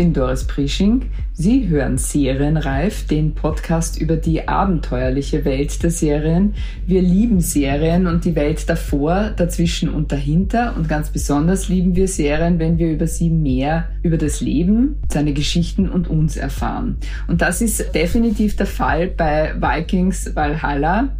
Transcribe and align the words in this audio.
Bin 0.00 0.14
Doris 0.14 0.44
Prisching. 0.44 1.10
Sie 1.34 1.68
hören 1.68 1.98
Serienreif, 1.98 3.06
den 3.06 3.34
Podcast 3.34 4.00
über 4.00 4.16
die 4.16 4.48
abenteuerliche 4.48 5.44
Welt 5.44 5.82
der 5.82 5.90
Serien. 5.90 6.54
Wir 6.86 7.02
lieben 7.02 7.42
Serien 7.42 8.06
und 8.06 8.24
die 8.24 8.34
Welt 8.34 8.66
davor, 8.66 9.32
dazwischen 9.36 9.90
und 9.90 10.10
dahinter. 10.10 10.74
Und 10.74 10.88
ganz 10.88 11.10
besonders 11.10 11.68
lieben 11.68 11.96
wir 11.96 12.08
Serien, 12.08 12.58
wenn 12.58 12.78
wir 12.78 12.90
über 12.90 13.06
sie 13.06 13.28
mehr 13.28 13.90
über 14.02 14.16
das 14.16 14.40
Leben, 14.40 14.96
seine 15.12 15.34
Geschichten 15.34 15.86
und 15.86 16.08
uns 16.08 16.38
erfahren. 16.38 16.96
Und 17.28 17.42
das 17.42 17.60
ist 17.60 17.94
definitiv 17.94 18.56
der 18.56 18.64
Fall 18.64 19.08
bei 19.08 19.52
Vikings 19.60 20.34
Valhalla 20.34 21.10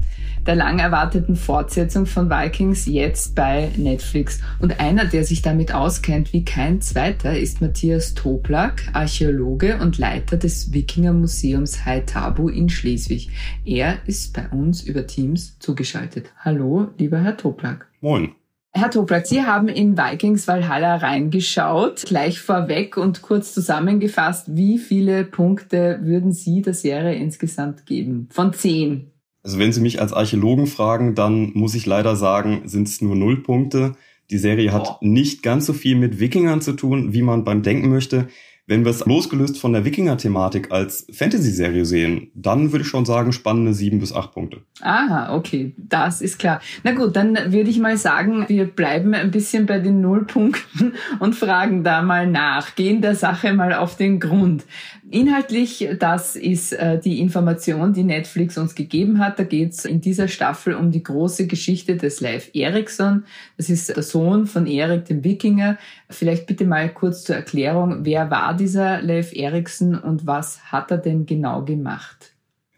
der 0.46 0.54
lang 0.54 0.78
erwarteten 0.78 1.36
Fortsetzung 1.36 2.06
von 2.06 2.30
Vikings 2.30 2.86
jetzt 2.86 3.34
bei 3.34 3.70
Netflix. 3.76 4.40
Und 4.58 4.80
einer, 4.80 5.04
der 5.04 5.24
sich 5.24 5.42
damit 5.42 5.74
auskennt 5.74 6.32
wie 6.32 6.44
kein 6.44 6.80
zweiter, 6.80 7.38
ist 7.38 7.60
Matthias 7.60 8.14
Toplak, 8.14 8.82
Archäologe 8.92 9.78
und 9.78 9.98
Leiter 9.98 10.36
des 10.36 10.72
Wikinger-Museums 10.72 11.84
Haitabu 11.84 12.48
in 12.48 12.68
Schleswig. 12.68 13.30
Er 13.64 13.98
ist 14.06 14.34
bei 14.34 14.48
uns 14.48 14.82
über 14.82 15.06
Teams 15.06 15.58
zugeschaltet. 15.58 16.32
Hallo, 16.38 16.88
lieber 16.98 17.20
Herr 17.20 17.36
Toplak. 17.36 17.86
Moin. 18.00 18.32
Herr 18.72 18.90
Toplak, 18.90 19.26
Sie 19.26 19.42
haben 19.42 19.66
in 19.66 19.98
Vikings 19.98 20.46
Valhalla 20.46 20.96
reingeschaut. 20.96 22.04
Gleich 22.06 22.40
vorweg 22.40 22.96
und 22.96 23.20
kurz 23.20 23.52
zusammengefasst, 23.52 24.54
wie 24.54 24.78
viele 24.78 25.24
Punkte 25.24 25.98
würden 26.02 26.32
Sie 26.32 26.62
der 26.62 26.74
Serie 26.74 27.14
insgesamt 27.14 27.84
geben? 27.84 28.28
Von 28.30 28.52
zehn. 28.52 29.09
Also 29.42 29.58
wenn 29.58 29.72
Sie 29.72 29.80
mich 29.80 30.00
als 30.00 30.12
Archäologen 30.12 30.66
fragen, 30.66 31.14
dann 31.14 31.52
muss 31.54 31.74
ich 31.74 31.86
leider 31.86 32.16
sagen, 32.16 32.62
sind 32.66 32.88
es 32.88 33.00
nur 33.00 33.16
null 33.16 33.42
Punkte. 33.42 33.92
Die 34.30 34.38
Serie 34.38 34.72
hat 34.72 35.02
nicht 35.02 35.42
ganz 35.42 35.66
so 35.66 35.72
viel 35.72 35.96
mit 35.96 36.20
Wikingern 36.20 36.60
zu 36.60 36.72
tun, 36.72 37.12
wie 37.12 37.22
man 37.22 37.44
beim 37.44 37.62
Denken 37.62 37.90
möchte. 37.90 38.28
Wenn 38.70 38.84
wir 38.84 38.92
es 38.92 39.04
losgelöst 39.04 39.58
von 39.58 39.72
der 39.72 39.84
Wikinger-Thematik 39.84 40.70
als 40.70 41.04
Fantasy-Serie 41.12 41.84
sehen, 41.84 42.30
dann 42.36 42.70
würde 42.70 42.84
ich 42.84 42.88
schon 42.88 43.04
sagen, 43.04 43.32
spannende 43.32 43.74
sieben 43.74 43.98
bis 43.98 44.12
acht 44.12 44.30
Punkte. 44.30 44.58
Aha, 44.80 45.34
okay, 45.34 45.74
das 45.76 46.22
ist 46.22 46.38
klar. 46.38 46.60
Na 46.84 46.92
gut, 46.92 47.16
dann 47.16 47.34
würde 47.46 47.68
ich 47.68 47.80
mal 47.80 47.96
sagen, 47.96 48.44
wir 48.46 48.66
bleiben 48.66 49.12
ein 49.12 49.32
bisschen 49.32 49.66
bei 49.66 49.80
den 49.80 50.00
Nullpunkten 50.00 50.94
und 51.18 51.34
fragen 51.34 51.82
da 51.82 52.02
mal 52.02 52.28
nach, 52.28 52.76
gehen 52.76 53.02
der 53.02 53.16
Sache 53.16 53.52
mal 53.54 53.74
auf 53.74 53.96
den 53.96 54.20
Grund. 54.20 54.64
Inhaltlich, 55.12 55.88
das 55.98 56.36
ist 56.36 56.72
äh, 56.72 57.00
die 57.00 57.18
Information, 57.18 57.92
die 57.92 58.04
Netflix 58.04 58.56
uns 58.56 58.76
gegeben 58.76 59.18
hat. 59.18 59.40
Da 59.40 59.42
geht 59.42 59.72
es 59.72 59.84
in 59.84 60.00
dieser 60.00 60.28
Staffel 60.28 60.74
um 60.74 60.92
die 60.92 61.02
große 61.02 61.48
Geschichte 61.48 61.96
des 61.96 62.20
Leif 62.20 62.50
Erikson. 62.52 63.24
Das 63.56 63.68
ist 63.70 63.88
der 63.88 64.04
Sohn 64.04 64.46
von 64.46 64.68
Erik 64.68 65.06
dem 65.06 65.24
Wikinger. 65.24 65.78
Vielleicht 66.08 66.46
bitte 66.46 66.64
mal 66.64 66.94
kurz 66.94 67.24
zur 67.24 67.34
Erklärung, 67.34 68.04
wer 68.04 68.30
war 68.30 68.54
dieser 68.54 69.02
Leif 69.02 69.32
Erikson 69.34 69.98
und 69.98 70.28
was 70.28 70.70
hat 70.70 70.92
er 70.92 70.98
denn 70.98 71.26
genau 71.26 71.64
gemacht? 71.64 72.32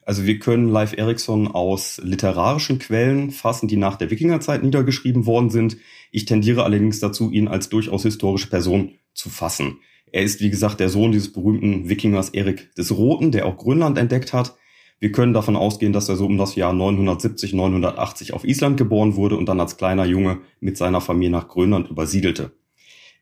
Also 0.06 0.24
wir 0.24 0.38
können 0.38 0.70
Leif 0.70 0.94
Erikson 0.96 1.48
aus 1.48 2.00
literarischen 2.02 2.78
Quellen 2.78 3.30
fassen, 3.30 3.68
die 3.68 3.76
nach 3.76 3.96
der 3.96 4.10
Wikingerzeit 4.10 4.62
niedergeschrieben 4.62 5.26
worden 5.26 5.50
sind. 5.50 5.76
Ich 6.10 6.24
tendiere 6.24 6.64
allerdings 6.64 6.98
dazu, 6.98 7.30
ihn 7.30 7.46
als 7.46 7.68
durchaus 7.68 8.04
historische 8.04 8.48
Person 8.48 8.92
zu 9.12 9.28
fassen. 9.28 9.80
Er 10.12 10.22
ist, 10.22 10.40
wie 10.40 10.50
gesagt, 10.50 10.78
der 10.78 10.90
Sohn 10.90 11.10
dieses 11.10 11.32
berühmten 11.32 11.88
Wikingers 11.88 12.30
Erik 12.30 12.74
des 12.76 12.96
Roten, 12.96 13.32
der 13.32 13.46
auch 13.46 13.56
Grönland 13.56 13.96
entdeckt 13.96 14.32
hat. 14.32 14.54
Wir 15.00 15.10
können 15.10 15.32
davon 15.32 15.56
ausgehen, 15.56 15.92
dass 15.92 16.08
er 16.08 16.16
so 16.16 16.26
um 16.26 16.36
das 16.36 16.54
Jahr 16.54 16.72
970, 16.72 17.54
980 17.54 18.34
auf 18.34 18.44
Island 18.44 18.76
geboren 18.76 19.16
wurde 19.16 19.36
und 19.36 19.48
dann 19.48 19.58
als 19.58 19.78
kleiner 19.78 20.04
Junge 20.04 20.38
mit 20.60 20.76
seiner 20.76 21.00
Familie 21.00 21.30
nach 21.30 21.48
Grönland 21.48 21.90
übersiedelte. 21.90 22.52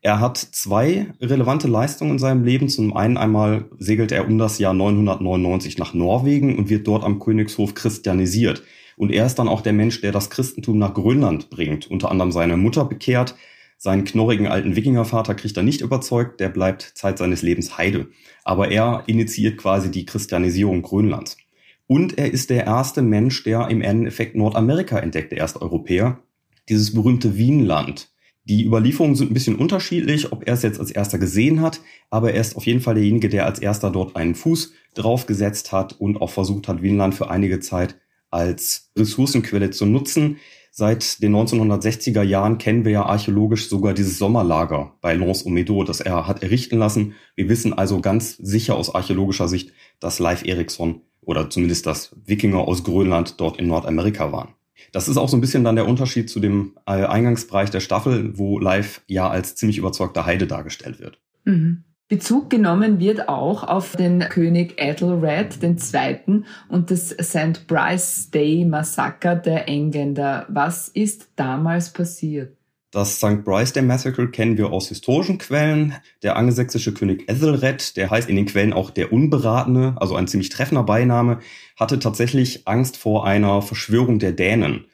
Er 0.03 0.19
hat 0.19 0.37
zwei 0.37 1.07
relevante 1.21 1.69
Leistungen 1.69 2.13
in 2.13 2.19
seinem 2.19 2.45
Leben. 2.45 2.69
Zum 2.69 2.97
einen 2.97 3.17
einmal 3.17 3.67
segelt 3.79 4.13
er 4.13 4.27
um 4.27 4.39
das 4.39 4.59
Jahr 4.59 4.75
999 4.75 5.79
nach 5.79 5.95
Norwegen 5.95 6.59
und 6.59 6.71
wird 6.71 6.87
dort 6.87 7.05
am 7.05 7.21
Königshof 7.21 7.75
christianisiert. 7.75 8.63
Und 8.97 9.11
er 9.11 9.27
ist 9.27 9.37
dann 9.37 9.49
auch 9.49 9.61
der 9.61 9.73
Mensch, 9.73 10.01
der 10.01 10.13
das 10.13 10.29
Christentum 10.29 10.79
nach 10.79 10.95
Grönland 10.95 11.51
bringt. 11.51 11.91
Unter 11.91 12.11
anderem 12.11 12.33
seine 12.33 12.57
Mutter 12.57 12.85
bekehrt, 12.85 13.37
seinen 13.83 14.05
knorrigen 14.05 14.47
alten 14.47 14.77
Wikingervater 14.77 15.35
kriegt 15.35 15.57
er 15.57 15.63
nicht 15.63 15.81
überzeugt, 15.81 16.39
der 16.39 16.51
bleibt 16.51 16.83
Zeit 16.83 17.17
seines 17.17 17.41
Lebens 17.41 17.79
Heide. 17.79 18.09
Aber 18.45 18.71
er 18.71 19.05
initiiert 19.07 19.57
quasi 19.57 19.91
die 19.91 20.05
Christianisierung 20.05 20.83
Grönlands. 20.83 21.39
Und 21.87 22.19
er 22.19 22.31
ist 22.31 22.51
der 22.51 22.67
erste 22.67 23.01
Mensch, 23.01 23.43
der 23.43 23.69
im 23.69 23.81
Endeffekt 23.81 24.37
Nordamerika 24.37 24.99
entdeckt, 24.99 25.33
der 25.33 25.39
erste 25.39 25.63
Europäer. 25.63 26.23
Dieses 26.69 26.93
berühmte 26.93 27.39
Wienland. 27.39 28.11
Die 28.45 28.67
Überlieferungen 28.67 29.17
sind 29.17 29.31
ein 29.31 29.35
bisschen 29.35 29.57
unterschiedlich, 29.57 30.31
ob 30.31 30.47
er 30.47 30.55
es 30.55 30.63
jetzt 30.63 30.79
als 30.79 30.91
erster 30.91 31.19
gesehen 31.19 31.63
hat, 31.63 31.81
aber 32.11 32.35
er 32.35 32.41
ist 32.43 32.57
auf 32.57 32.67
jeden 32.67 32.83
Fall 32.83 32.97
derjenige, 32.97 33.31
der 33.31 33.47
als 33.47 33.61
erster 33.61 33.91
dort 33.91 34.15
einen 34.15 34.35
Fuß 34.35 34.75
draufgesetzt 34.95 35.73
hat 35.73 35.99
und 35.99 36.21
auch 36.21 36.31
versucht 36.31 36.69
hat, 36.69 36.83
Wienland 36.83 37.15
für 37.15 37.31
einige 37.31 37.61
Zeit 37.61 37.97
als 38.31 38.91
Ressourcenquelle 38.97 39.71
zu 39.71 39.87
nutzen. 39.87 40.37
Seit 40.73 41.21
den 41.21 41.35
1960er 41.35 42.23
Jahren 42.23 42.59
kennen 42.59 42.85
wir 42.85 42.93
ja 42.93 43.05
archäologisch 43.05 43.69
sogar 43.69 43.93
dieses 43.93 44.19
Sommerlager 44.19 44.95
bei 45.01 45.15
Lons 45.15 45.45
Omedo, 45.45 45.83
das 45.83 46.01
er 46.01 46.29
hat 46.29 46.43
errichten 46.43 46.79
lassen. 46.79 47.15
Wir 47.35 47.49
wissen 47.49 47.73
also 47.73 48.01
ganz 48.01 48.37
sicher 48.37 48.77
aus 48.77 48.95
archäologischer 48.95 49.49
Sicht, 49.49 49.73
dass 49.99 50.21
Leif 50.21 50.45
Erikson 50.45 51.03
oder 51.21 51.51
zumindest 51.51 51.87
das 51.87 52.17
Wikinger 52.25 52.61
aus 52.61 52.85
Grönland 52.85 53.41
dort 53.41 53.59
in 53.59 53.67
Nordamerika 53.67 54.33
waren. 54.33 54.55
Das 54.93 55.09
ist 55.09 55.17
auch 55.17 55.29
so 55.29 55.37
ein 55.37 55.41
bisschen 55.41 55.65
dann 55.65 55.77
der 55.77 55.89
Unterschied 55.89 56.31
zu 56.31 56.41
dem 56.41 56.77
äh, 56.87 57.05
Eingangsbereich 57.05 57.71
der 57.71 57.81
Staffel, 57.81 58.39
wo 58.39 58.59
Leif 58.59 59.03
ja 59.07 59.29
als 59.29 59.57
ziemlich 59.57 59.79
überzeugter 59.79 60.25
Heide 60.25 60.47
dargestellt 60.47 61.01
wird. 61.01 61.21
Mhm. 61.45 61.85
Bezug 62.11 62.51
genommen 62.51 62.99
wird 62.99 63.29
auch 63.29 63.63
auf 63.63 63.95
den 63.95 64.19
König 64.19 64.81
Ethelred 64.81 65.63
II. 65.63 66.43
und 66.69 66.91
das 66.91 67.11
St. 67.11 67.69
Bryce 67.69 68.33
Day 68.33 68.65
Massaker 68.65 69.37
der 69.37 69.69
Engländer. 69.69 70.45
Was 70.49 70.89
ist 70.89 71.29
damals 71.37 71.93
passiert? 71.93 72.57
Das 72.91 73.19
St. 73.19 73.45
Bryce 73.45 73.75
Day 73.75 73.85
Massacre 73.85 74.29
kennen 74.29 74.59
wir 74.59 74.73
aus 74.73 74.89
historischen 74.89 75.39
Quellen. 75.39 75.95
Der 76.25 76.35
angelsächsische 76.35 76.93
König 76.93 77.29
Ethelred, 77.29 77.97
der 77.97 78.11
heißt 78.11 78.29
in 78.29 78.35
den 78.35 78.47
Quellen 78.47 78.73
auch 78.73 78.91
der 78.91 79.13
Unberatene, 79.13 79.95
also 80.01 80.17
ein 80.17 80.27
ziemlich 80.27 80.49
treffender 80.49 80.83
Beiname, 80.83 81.39
hatte 81.79 82.01
tatsächlich 82.01 82.67
Angst 82.67 82.97
vor 82.97 83.25
einer 83.25 83.63
Verschwörung 83.63 84.19
der 84.19 84.33
Dänen. 84.33 84.87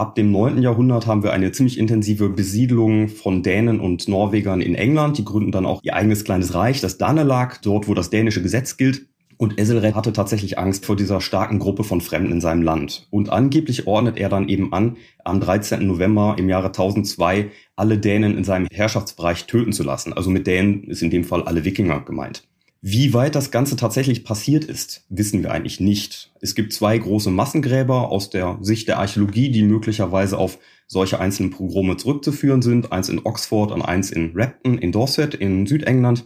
Ab 0.00 0.14
dem 0.14 0.32
9. 0.32 0.62
Jahrhundert 0.62 1.06
haben 1.06 1.22
wir 1.22 1.34
eine 1.34 1.52
ziemlich 1.52 1.76
intensive 1.76 2.30
Besiedlung 2.30 3.08
von 3.08 3.42
Dänen 3.42 3.80
und 3.80 4.08
Norwegern 4.08 4.62
in 4.62 4.74
England. 4.74 5.18
Die 5.18 5.26
gründen 5.26 5.52
dann 5.52 5.66
auch 5.66 5.82
ihr 5.82 5.94
eigenes 5.94 6.24
kleines 6.24 6.54
Reich, 6.54 6.80
das 6.80 6.96
Danelag, 6.96 7.60
dort 7.60 7.86
wo 7.86 7.92
das 7.92 8.08
dänische 8.08 8.40
Gesetz 8.40 8.78
gilt. 8.78 9.08
Und 9.36 9.60
Eselred 9.60 9.94
hatte 9.94 10.14
tatsächlich 10.14 10.58
Angst 10.58 10.86
vor 10.86 10.96
dieser 10.96 11.20
starken 11.20 11.58
Gruppe 11.58 11.84
von 11.84 12.00
Fremden 12.00 12.32
in 12.32 12.40
seinem 12.40 12.62
Land. 12.62 13.08
Und 13.10 13.28
angeblich 13.28 13.86
ordnet 13.86 14.16
er 14.16 14.30
dann 14.30 14.48
eben 14.48 14.72
an, 14.72 14.96
am 15.22 15.38
13. 15.38 15.86
November 15.86 16.36
im 16.38 16.48
Jahre 16.48 16.68
1002 16.68 17.50
alle 17.76 17.98
Dänen 17.98 18.38
in 18.38 18.44
seinem 18.44 18.68
Herrschaftsbereich 18.72 19.48
töten 19.48 19.74
zu 19.74 19.82
lassen. 19.82 20.14
Also 20.14 20.30
mit 20.30 20.46
Dänen 20.46 20.84
ist 20.84 21.02
in 21.02 21.10
dem 21.10 21.24
Fall 21.24 21.42
alle 21.42 21.66
Wikinger 21.66 22.00
gemeint. 22.00 22.49
Wie 22.82 23.12
weit 23.12 23.34
das 23.34 23.50
Ganze 23.50 23.76
tatsächlich 23.76 24.24
passiert 24.24 24.64
ist, 24.64 25.04
wissen 25.10 25.42
wir 25.42 25.52
eigentlich 25.52 25.80
nicht. 25.80 26.32
Es 26.40 26.54
gibt 26.54 26.72
zwei 26.72 26.96
große 26.96 27.30
Massengräber 27.30 28.10
aus 28.10 28.30
der 28.30 28.56
Sicht 28.62 28.88
der 28.88 28.98
Archäologie, 28.98 29.50
die 29.50 29.62
möglicherweise 29.62 30.38
auf 30.38 30.58
solche 30.86 31.20
einzelnen 31.20 31.50
Pogrome 31.50 31.98
zurückzuführen 31.98 32.62
sind. 32.62 32.90
Eins 32.90 33.10
in 33.10 33.20
Oxford 33.22 33.70
und 33.70 33.82
eins 33.82 34.10
in 34.10 34.32
Repton 34.34 34.78
in 34.78 34.92
Dorset 34.92 35.34
in 35.34 35.66
Südengland. 35.66 36.24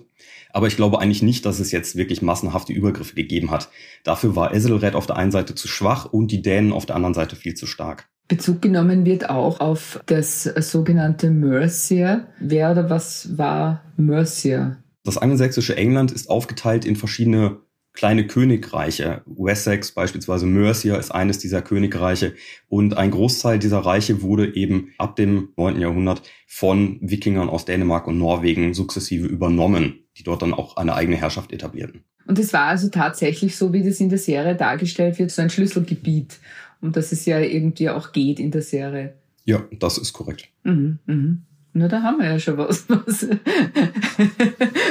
Aber 0.52 0.69
ich 0.69 0.76
glaube 0.76 1.00
eigentlich 1.00 1.25
nicht, 1.25 1.44
dass 1.44 1.58
es 1.58 1.73
jetzt 1.73 1.96
wirklich 1.96 2.23
massenhafte 2.23 2.73
Übergriffe 2.73 3.17
gegeben 3.17 3.50
hat. 3.50 3.69
Dafür 4.05 4.37
war 4.37 4.55
Eselred 4.55 4.94
auf 4.94 5.06
der 5.06 5.17
einen 5.17 5.32
Seite 5.32 5.56
zu 5.56 5.67
schwach 5.67 6.05
und 6.05 6.31
die 6.31 6.40
Dänen 6.40 6.73
auf 6.73 6.87
der 6.87 6.94
anderen 6.94 7.14
Seite 7.14 7.34
viel 7.34 7.55
zu 7.55 7.67
stark. 7.67 8.08
Bezug 8.29 8.62
genommen 8.62 9.05
wird 9.05 9.29
auch 9.29 9.58
auf 9.58 10.00
das 10.06 10.44
sogenannte 10.44 11.31
Mercia. 11.31 12.29
Wer 12.38 12.70
oder 12.70 12.88
was 12.88 13.37
war 13.37 13.82
Mercia? 13.96 14.76
Das 15.05 15.19
angelsächsische 15.19 15.77
England 15.77 16.12
ist 16.12 16.31
aufgeteilt 16.31 16.87
in 16.87 16.97
verschiedene 16.97 17.59
kleine 17.93 18.27
Königreiche. 18.27 19.23
Wessex 19.27 19.93
beispielsweise 19.93 20.47
Mercia 20.47 20.97
ist 20.97 21.11
eines 21.11 21.39
dieser 21.39 21.62
Königreiche 21.62 22.35
und 22.69 22.97
ein 22.97 23.11
Großteil 23.11 23.59
dieser 23.59 23.79
Reiche 23.81 24.23
wurde 24.23 24.56
eben 24.56 24.93
ab 24.99 25.15
dem 25.17 25.51
9. 25.56 25.81
Jahrhundert 25.81 26.23
von 26.47 26.99
Wikingern 27.03 27.49
aus 27.49 27.67
Dänemark 27.67 28.06
und 28.09 28.19
Norwegen 28.19 28.75
sukzessive 28.75 29.27
übernommen, 29.27 30.01
die 30.17 30.25
dort 30.25 30.43
dann 30.43 30.55
auch 30.55 30.77
eine 30.77 30.95
eigene 30.95 31.17
Herrschaft 31.17 31.53
etablierten. 31.53 32.03
Und 32.27 32.39
es 32.39 32.53
war 32.53 32.65
also 32.65 32.89
tatsächlich 32.89 33.56
so, 33.56 33.73
wie 33.73 33.85
das 33.85 34.01
in 34.01 34.09
der 34.09 34.19
Serie 34.19 34.56
dargestellt 34.56 35.19
wird, 35.19 35.31
so 35.31 35.43
ein 35.43 35.51
Schlüsselgebiet, 35.51 36.39
um 36.81 36.93
das 36.93 37.12
es 37.12 37.27
ja 37.27 37.39
irgendwie 37.39 37.91
auch 37.91 38.12
geht 38.12 38.41
in 38.41 38.51
der 38.51 38.62
Serie. 38.62 39.15
Ja, 39.45 39.62
das 39.79 39.99
ist 39.99 40.15
korrekt. 40.15 40.49
Mhm, 40.65 40.99
mhm. 41.06 41.43
Na, 41.76 41.88
da 41.88 42.03
haben 42.03 42.21
wir 42.21 42.26
ja 42.31 42.38
schon 42.38 42.56
was, 42.56 42.85
was, 42.88 43.26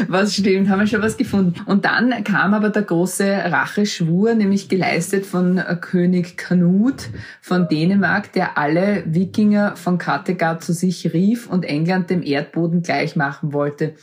was 0.10 0.36
stimmt, 0.36 0.68
haben 0.68 0.82
wir 0.82 0.88
schon 0.88 1.02
was 1.02 1.16
gefunden. 1.16 1.56
Und 1.66 1.86
dann 1.86 2.26
kam 2.26 2.54
aber 2.54 2.70
der 2.70 2.82
große 2.82 3.26
Racheschwur, 3.26 4.34
nämlich 4.36 4.68
geleistet 4.68 5.26
von 5.26 5.62
König 5.80 6.36
Knut 6.36 7.10
von 7.40 7.70
Dänemark, 7.70 8.34
der 8.34 8.58
alle 8.58 9.04
Wikinger 9.06 9.78
von 9.78 9.98
Kattegat 9.98 10.62
zu 10.62 10.74
sich 10.74 11.14
rief 11.14 11.50
und 11.50 11.64
England 11.64 12.10
dem 12.10 12.22
Erdboden 12.22 12.82
gleich 12.82 13.16
machen 13.16 13.54
wollte. 13.54 13.96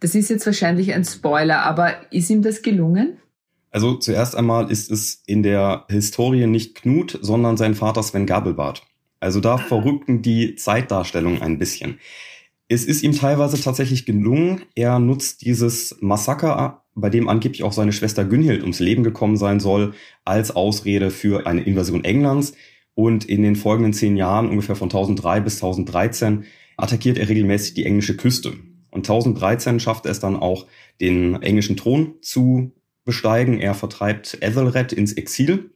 Das 0.00 0.14
ist 0.14 0.28
jetzt 0.28 0.44
wahrscheinlich 0.44 0.92
ein 0.92 1.06
Spoiler, 1.06 1.62
aber 1.62 1.94
ist 2.10 2.28
ihm 2.28 2.42
das 2.42 2.60
gelungen? 2.60 3.16
Also 3.70 3.94
zuerst 3.94 4.36
einmal 4.36 4.70
ist 4.70 4.90
es 4.90 5.22
in 5.26 5.42
der 5.42 5.86
Historie 5.88 6.46
nicht 6.46 6.74
Knut, 6.74 7.18
sondern 7.22 7.56
sein 7.56 7.74
Vater 7.74 8.02
Sven 8.02 8.26
Gabelbart. 8.26 8.82
Also 9.20 9.40
da 9.40 9.58
verrückten 9.58 10.22
die 10.22 10.56
Zeitdarstellungen 10.56 11.42
ein 11.42 11.58
bisschen. 11.58 11.98
Es 12.68 12.84
ist 12.84 13.02
ihm 13.02 13.12
teilweise 13.12 13.60
tatsächlich 13.60 14.06
gelungen. 14.06 14.62
Er 14.74 14.98
nutzt 14.98 15.42
dieses 15.42 15.96
Massaker, 16.00 16.82
bei 16.94 17.10
dem 17.10 17.28
angeblich 17.28 17.62
auch 17.62 17.72
seine 17.72 17.92
Schwester 17.92 18.24
Günhild 18.24 18.62
ums 18.62 18.80
Leben 18.80 19.04
gekommen 19.04 19.36
sein 19.36 19.60
soll, 19.60 19.94
als 20.24 20.54
Ausrede 20.54 21.10
für 21.10 21.46
eine 21.46 21.62
Invasion 21.62 22.04
Englands. 22.04 22.54
Und 22.94 23.24
in 23.26 23.42
den 23.42 23.56
folgenden 23.56 23.92
zehn 23.92 24.16
Jahren, 24.16 24.48
ungefähr 24.48 24.74
von 24.74 24.86
1003 24.86 25.40
bis 25.40 25.56
1013, 25.56 26.44
attackiert 26.76 27.18
er 27.18 27.28
regelmäßig 27.28 27.74
die 27.74 27.84
englische 27.84 28.16
Küste. 28.16 28.54
Und 28.90 29.00
1013 29.00 29.78
schafft 29.78 30.06
er 30.06 30.12
es 30.12 30.20
dann 30.20 30.36
auch, 30.36 30.66
den 31.00 31.40
englischen 31.42 31.76
Thron 31.76 32.14
zu 32.22 32.72
besteigen. 33.04 33.60
Er 33.60 33.74
vertreibt 33.74 34.38
Ethelred 34.40 34.92
ins 34.92 35.12
Exil 35.12 35.70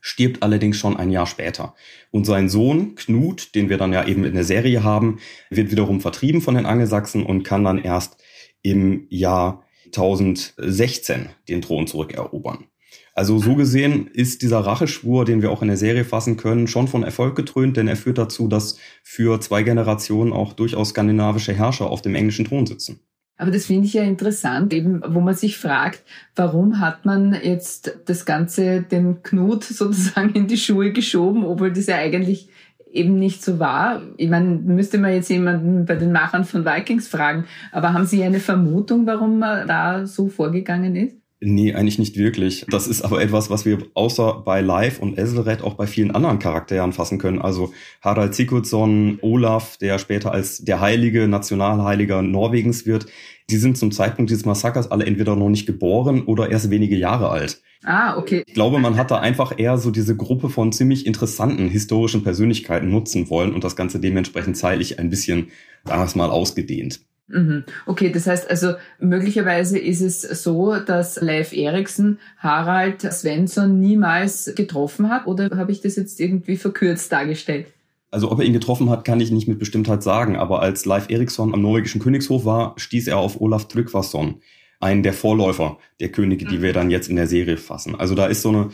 stirbt 0.00 0.42
allerdings 0.42 0.76
schon 0.76 0.96
ein 0.96 1.10
Jahr 1.10 1.26
später. 1.26 1.74
Und 2.10 2.24
sein 2.24 2.48
Sohn 2.48 2.94
Knut, 2.94 3.54
den 3.54 3.68
wir 3.68 3.78
dann 3.78 3.92
ja 3.92 4.06
eben 4.06 4.24
in 4.24 4.34
der 4.34 4.44
Serie 4.44 4.82
haben, 4.82 5.18
wird 5.50 5.70
wiederum 5.70 6.00
vertrieben 6.00 6.40
von 6.40 6.54
den 6.54 6.66
Angelsachsen 6.66 7.24
und 7.24 7.42
kann 7.42 7.64
dann 7.64 7.78
erst 7.78 8.16
im 8.62 9.06
Jahr 9.08 9.64
1016 9.86 11.28
den 11.48 11.62
Thron 11.62 11.86
zurückerobern. 11.86 12.66
Also 13.14 13.38
so 13.38 13.54
gesehen 13.54 14.06
ist 14.06 14.42
dieser 14.42 14.60
Racheschwur, 14.60 15.24
den 15.24 15.42
wir 15.42 15.50
auch 15.50 15.62
in 15.62 15.68
der 15.68 15.76
Serie 15.76 16.04
fassen 16.04 16.36
können, 16.36 16.68
schon 16.68 16.88
von 16.88 17.02
Erfolg 17.02 17.36
getrönt, 17.36 17.76
denn 17.76 17.88
er 17.88 17.96
führt 17.96 18.18
dazu, 18.18 18.48
dass 18.48 18.78
für 19.02 19.40
zwei 19.40 19.62
Generationen 19.62 20.32
auch 20.32 20.52
durchaus 20.52 20.90
skandinavische 20.90 21.52
Herrscher 21.52 21.90
auf 21.90 22.02
dem 22.02 22.14
englischen 22.14 22.44
Thron 22.44 22.66
sitzen. 22.66 23.00
Aber 23.40 23.50
das 23.50 23.64
finde 23.64 23.86
ich 23.86 23.94
ja 23.94 24.02
interessant, 24.02 24.74
eben, 24.74 25.02
wo 25.08 25.20
man 25.20 25.34
sich 25.34 25.56
fragt, 25.56 26.02
warum 26.36 26.78
hat 26.78 27.06
man 27.06 27.32
jetzt 27.32 27.98
das 28.04 28.26
Ganze 28.26 28.82
dem 28.82 29.22
Knut 29.22 29.64
sozusagen 29.64 30.34
in 30.34 30.46
die 30.46 30.58
Schuhe 30.58 30.92
geschoben, 30.92 31.46
obwohl 31.46 31.72
das 31.72 31.86
ja 31.86 31.96
eigentlich 31.96 32.50
eben 32.92 33.18
nicht 33.18 33.42
so 33.42 33.58
war. 33.58 34.02
Ich 34.18 34.28
meine, 34.28 34.56
müsste 34.56 34.98
man 34.98 35.14
jetzt 35.14 35.30
jemanden 35.30 35.86
bei 35.86 35.94
den 35.94 36.12
Machern 36.12 36.44
von 36.44 36.66
Vikings 36.66 37.08
fragen, 37.08 37.46
aber 37.72 37.94
haben 37.94 38.04
Sie 38.04 38.22
eine 38.22 38.40
Vermutung, 38.40 39.06
warum 39.06 39.38
man 39.38 39.66
da 39.66 40.06
so 40.06 40.28
vorgegangen 40.28 40.94
ist? 40.94 41.19
Nee, 41.42 41.72
eigentlich 41.72 41.98
nicht 41.98 42.18
wirklich. 42.18 42.66
Das 42.68 42.86
ist 42.86 43.00
aber 43.00 43.22
etwas, 43.22 43.48
was 43.48 43.64
wir 43.64 43.78
außer 43.94 44.42
bei 44.44 44.60
Live 44.60 44.98
und 44.98 45.16
Eselred 45.16 45.62
auch 45.62 45.72
bei 45.72 45.86
vielen 45.86 46.10
anderen 46.10 46.38
Charakteren 46.38 46.92
fassen 46.92 47.16
können. 47.16 47.40
Also 47.40 47.72
Harald 48.02 48.34
Sigurdsson, 48.34 49.18
Olaf, 49.22 49.78
der 49.78 49.98
später 49.98 50.32
als 50.32 50.58
der 50.58 50.80
heilige 50.80 51.28
Nationalheiliger 51.28 52.20
Norwegens 52.20 52.84
wird, 52.84 53.06
die 53.48 53.56
sind 53.56 53.78
zum 53.78 53.90
Zeitpunkt 53.90 54.30
dieses 54.30 54.44
Massakers 54.44 54.90
alle 54.90 55.06
entweder 55.06 55.34
noch 55.34 55.48
nicht 55.48 55.64
geboren 55.64 56.24
oder 56.24 56.50
erst 56.50 56.68
wenige 56.68 56.96
Jahre 56.96 57.30
alt. 57.30 57.62
Ah, 57.84 58.18
okay. 58.18 58.44
Ich 58.46 58.52
glaube, 58.52 58.78
man 58.78 58.98
hat 58.98 59.10
da 59.10 59.18
einfach 59.18 59.58
eher 59.58 59.78
so 59.78 59.90
diese 59.90 60.14
Gruppe 60.14 60.50
von 60.50 60.72
ziemlich 60.72 61.06
interessanten 61.06 61.68
historischen 61.68 62.22
Persönlichkeiten 62.22 62.90
nutzen 62.90 63.30
wollen 63.30 63.54
und 63.54 63.64
das 63.64 63.76
Ganze 63.76 63.98
dementsprechend 63.98 64.58
zeitlich 64.58 64.98
ein 64.98 65.08
bisschen, 65.08 65.48
sagen 65.84 66.02
wir 66.02 66.04
es 66.04 66.14
mal, 66.14 66.28
ausgedehnt. 66.28 67.00
Mhm. 67.30 67.64
Okay, 67.86 68.10
das 68.10 68.26
heißt 68.26 68.50
also, 68.50 68.74
möglicherweise 68.98 69.78
ist 69.78 70.00
es 70.00 70.22
so, 70.42 70.76
dass 70.76 71.20
Leif 71.20 71.52
Eriksen 71.52 72.18
Harald 72.38 73.00
Svensson 73.00 73.78
niemals 73.78 74.52
getroffen 74.56 75.08
hat 75.08 75.26
oder 75.26 75.48
habe 75.56 75.72
ich 75.72 75.80
das 75.80 75.96
jetzt 75.96 76.20
irgendwie 76.20 76.56
verkürzt 76.56 77.12
dargestellt? 77.12 77.66
Also 78.10 78.30
ob 78.32 78.40
er 78.40 78.44
ihn 78.44 78.52
getroffen 78.52 78.90
hat, 78.90 79.04
kann 79.04 79.20
ich 79.20 79.30
nicht 79.30 79.46
mit 79.46 79.60
Bestimmtheit 79.60 80.02
sagen, 80.02 80.36
aber 80.36 80.60
als 80.60 80.84
Leif 80.84 81.08
Eriksson 81.08 81.54
am 81.54 81.62
norwegischen 81.62 82.00
Königshof 82.00 82.44
war, 82.44 82.74
stieß 82.76 83.06
er 83.06 83.18
auf 83.18 83.40
Olaf 83.40 83.68
Tryggvason, 83.68 84.42
einen 84.80 85.04
der 85.04 85.12
Vorläufer 85.12 85.78
der 86.00 86.10
Könige, 86.10 86.44
die 86.44 86.60
wir 86.60 86.72
dann 86.72 86.90
jetzt 86.90 87.08
in 87.08 87.16
der 87.16 87.28
Serie 87.28 87.56
fassen. 87.56 87.94
Also 87.94 88.16
da 88.16 88.26
ist 88.26 88.42
so 88.42 88.48
eine 88.48 88.70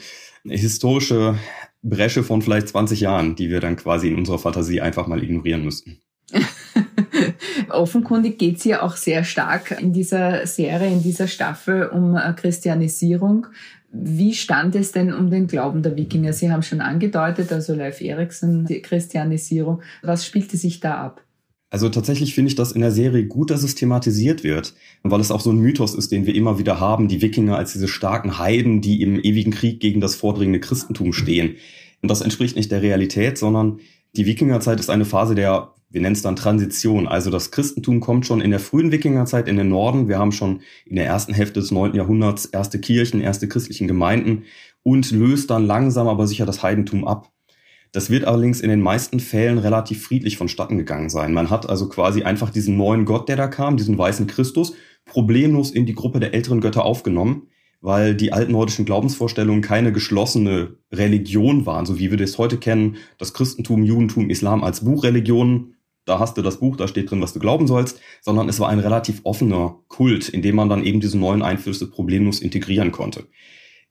historische 0.49 1.39
Bresche 1.83 2.23
von 2.23 2.41
vielleicht 2.41 2.69
20 2.69 3.01
Jahren, 3.01 3.37
die 3.37 3.51
wir 3.51 3.61
dann 3.61 3.77
quasi 3.77 4.09
in 4.09 4.17
unserer 4.17 4.39
Fantasie 4.39 4.81
einfach 4.81 5.07
mal 5.07 5.23
ignorieren 5.23 5.65
müssten. 5.65 6.01
Offenkundig 7.71 8.39
geht 8.39 8.59
es 8.59 8.65
ja 8.65 8.83
auch 8.83 8.97
sehr 8.97 9.25
stark 9.25 9.81
in 9.81 9.93
dieser 9.93 10.47
Serie, 10.47 10.89
in 10.89 11.03
dieser 11.03 11.29
Staffel 11.29 11.87
um 11.87 12.17
äh, 12.17 12.33
Christianisierung. 12.35 13.47
Wie 13.93 14.35
stand 14.35 14.75
es 14.75 14.93
denn 14.93 15.13
um 15.13 15.31
den 15.31 15.47
Glauben 15.47 15.83
der 15.83 15.97
Wikinger? 15.97 16.33
Sie 16.33 16.51
haben 16.51 16.63
schon 16.63 16.81
angedeutet, 16.81 17.53
also 17.53 17.75
Leif 17.75 18.01
Eriksen, 18.01 18.67
die 18.67 18.83
Christianisierung. 18.83 19.83
Was 20.03 20.27
spielte 20.27 20.57
sich 20.57 20.81
da 20.81 20.97
ab? 20.97 21.23
Also 21.71 21.89
tatsächlich 21.89 22.35
finde 22.35 22.51
ich 22.51 22.55
das 22.55 22.73
in 22.73 22.81
der 22.81 22.93
Serie 22.93 23.27
gut, 23.27 23.51
dass 23.51 23.63
es 23.63 23.75
thematisiert 23.75 24.45
wird, 24.45 24.75
weil 25.03 25.21
es 25.21 25.31
auch 25.31 25.41
so 25.41 25.51
ein 25.51 25.59
Mythos 25.59 25.95
ist, 25.95 26.13
den 26.13 26.27
wir 26.27 26.35
immer 26.35 26.59
wieder 26.59 26.79
haben, 26.79 27.09
die 27.09 27.23
Wikinger 27.23 27.57
als 27.57 27.73
diese 27.73 27.89
starken 27.89 28.39
Heiden, 28.39 28.81
die 28.81 29.03
im 29.03 29.19
ewigen 29.19 29.51
Krieg 29.51 29.81
gegen 29.81 30.01
das 30.01 30.15
vordringende 30.15 30.61
Christentum 30.61 31.13
stehen. 31.13 31.57
Und 32.03 32.11
das 32.11 32.21
entspricht 32.21 32.57
nicht 32.57 32.71
der 32.71 32.83
Realität, 32.83 33.37
sondern 33.37 33.81
die 34.17 34.27
Wikingerzeit 34.27 34.79
ist 34.79 34.91
eine 34.91 35.05
Phase 35.05 35.35
der 35.35 35.73
wir 35.89 36.01
nennen 36.01 36.17
es 36.17 36.23
dann 36.23 36.37
Transition. 36.37 37.07
Also 37.07 37.31
das 37.31 37.51
Christentum 37.51 38.01
kommt 38.01 38.27
schon 38.27 38.41
in 38.41 38.51
der 38.51 38.61
frühen 38.61 38.91
Wikingerzeit 38.91 39.49
in 39.49 39.57
den 39.57 39.69
Norden. 39.69 40.09
Wir 40.09 40.19
haben 40.19 40.33
schon 40.33 40.61
in 40.85 40.97
der 40.97 41.07
ersten 41.07 41.33
Hälfte 41.33 41.61
des 41.61 41.71
neunten 41.71 41.97
Jahrhunderts 41.97 42.47
erste 42.47 42.81
Kirchen, 42.81 43.21
erste 43.21 43.49
christlichen 43.49 43.87
Gemeinden 43.87 44.45
und 44.83 45.11
löst 45.13 45.51
dann 45.51 45.67
langsam 45.67 46.09
aber 46.09 46.27
sicher 46.27 46.47
das 46.47 46.63
Heidentum 46.63 47.07
ab. 47.07 47.31
Das 47.93 48.11
wird 48.11 48.25
allerdings 48.25 48.61
in 48.61 48.69
den 48.69 48.81
meisten 48.81 49.21
Fällen 49.21 49.59
relativ 49.59 50.03
friedlich 50.03 50.37
vonstatten 50.37 50.77
gegangen 50.77 51.09
sein. 51.09 51.33
Man 51.33 51.51
hat 51.51 51.69
also 51.69 51.89
quasi 51.89 52.25
einfach 52.25 52.51
diesen 52.51 52.77
neuen 52.77 53.05
Gott, 53.05 53.29
der 53.29 53.37
da 53.37 53.47
kam, 53.47 53.77
diesen 53.77 53.97
weißen 53.97 54.27
Christus, 54.27 54.75
problemlos 55.05 55.71
in 55.71 55.87
die 55.87 55.95
Gruppe 55.95 56.21
der 56.21 56.35
älteren 56.35 56.61
Götter 56.61 56.85
aufgenommen, 56.85 57.49
weil 57.81 58.17
die 58.17 58.33
alten 58.33 58.53
nordischen 58.53 58.85
Glaubensvorstellungen 58.85 59.63
keine 59.63 59.93
geschlossene 59.93 60.77
Religion 60.93 61.65
waren, 61.65 61.87
so 61.87 61.99
wie 61.99 62.11
wir 62.11 62.19
das 62.19 62.39
heute 62.39 62.59
kennen, 62.59 62.97
das 63.19 63.33
Christentum, 63.33 63.85
Judentum, 63.85 64.29
Islam 64.31 64.65
als 64.65 64.85
Buchreligionen 64.85 65.76
da 66.07 66.19
hast 66.19 66.39
du 66.39 66.43
das 66.43 66.61
Buch, 66.61 66.77
da 66.77 66.89
steht 66.89 67.11
drin, 67.11 67.21
was 67.21 67.35
du 67.35 67.41
glauben 67.41 67.67
sollst, 67.67 68.01
sondern 68.23 68.49
es 68.49 68.61
war 68.61 68.69
ein 68.69 68.79
relativ 68.79 69.21
offener 69.25 69.81
Kult, 69.89 70.29
in 70.29 70.41
dem 70.41 70.57
man 70.57 70.69
dann 70.69 70.85
eben 70.85 71.01
diese 71.01 71.19
neuen 71.19 71.43
Einflüsse 71.43 71.91
problemlos 71.91 72.41
integrieren 72.41 72.93
konnte. 72.93 73.27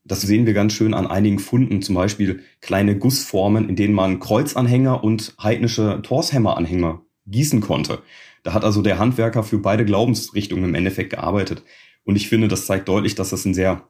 Das 0.06 0.22
sehen 0.22 0.46
wir 0.46 0.54
ganz 0.54 0.74
schön 0.74 0.94
an 0.94 1.08
einigen 1.08 1.40
Funden, 1.40 1.82
zum 1.82 1.96
Beispiel 1.96 2.42
kleine 2.62 2.98
Gussformen, 2.98 3.68
in 3.68 3.76
denen 3.76 3.94
man 3.94 4.20
Kreuzanhänger 4.20 5.04
und 5.04 5.36
heidnische 5.42 6.02
Torshämmeranhänger 6.04 7.02
gießen 7.26 7.60
konnte. 7.60 8.00
Da 8.44 8.54
hat 8.54 8.64
also 8.64 8.82
der 8.82 9.00
Handwerker 9.00 9.44
für 9.44 9.58
beide 9.58 9.84
Glaubensrichtungen 9.84 10.66
im 10.66 10.76
Endeffekt 10.76 11.10
gearbeitet. 11.10 11.64
Und 12.04 12.16
ich 12.16 12.30
finde, 12.30 12.48
das 12.48 12.68
zeigt 12.68 12.88
deutlich, 12.88 13.16
dass 13.16 13.32
das 13.32 13.46
ein 13.46 13.56
sehr 13.56 13.90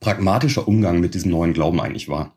pragmatischer 0.00 0.66
Umgang 0.66 0.98
mit 0.98 1.14
diesem 1.14 1.30
neuen 1.30 1.52
Glauben 1.52 1.80
eigentlich 1.80 2.08
war. 2.08 2.36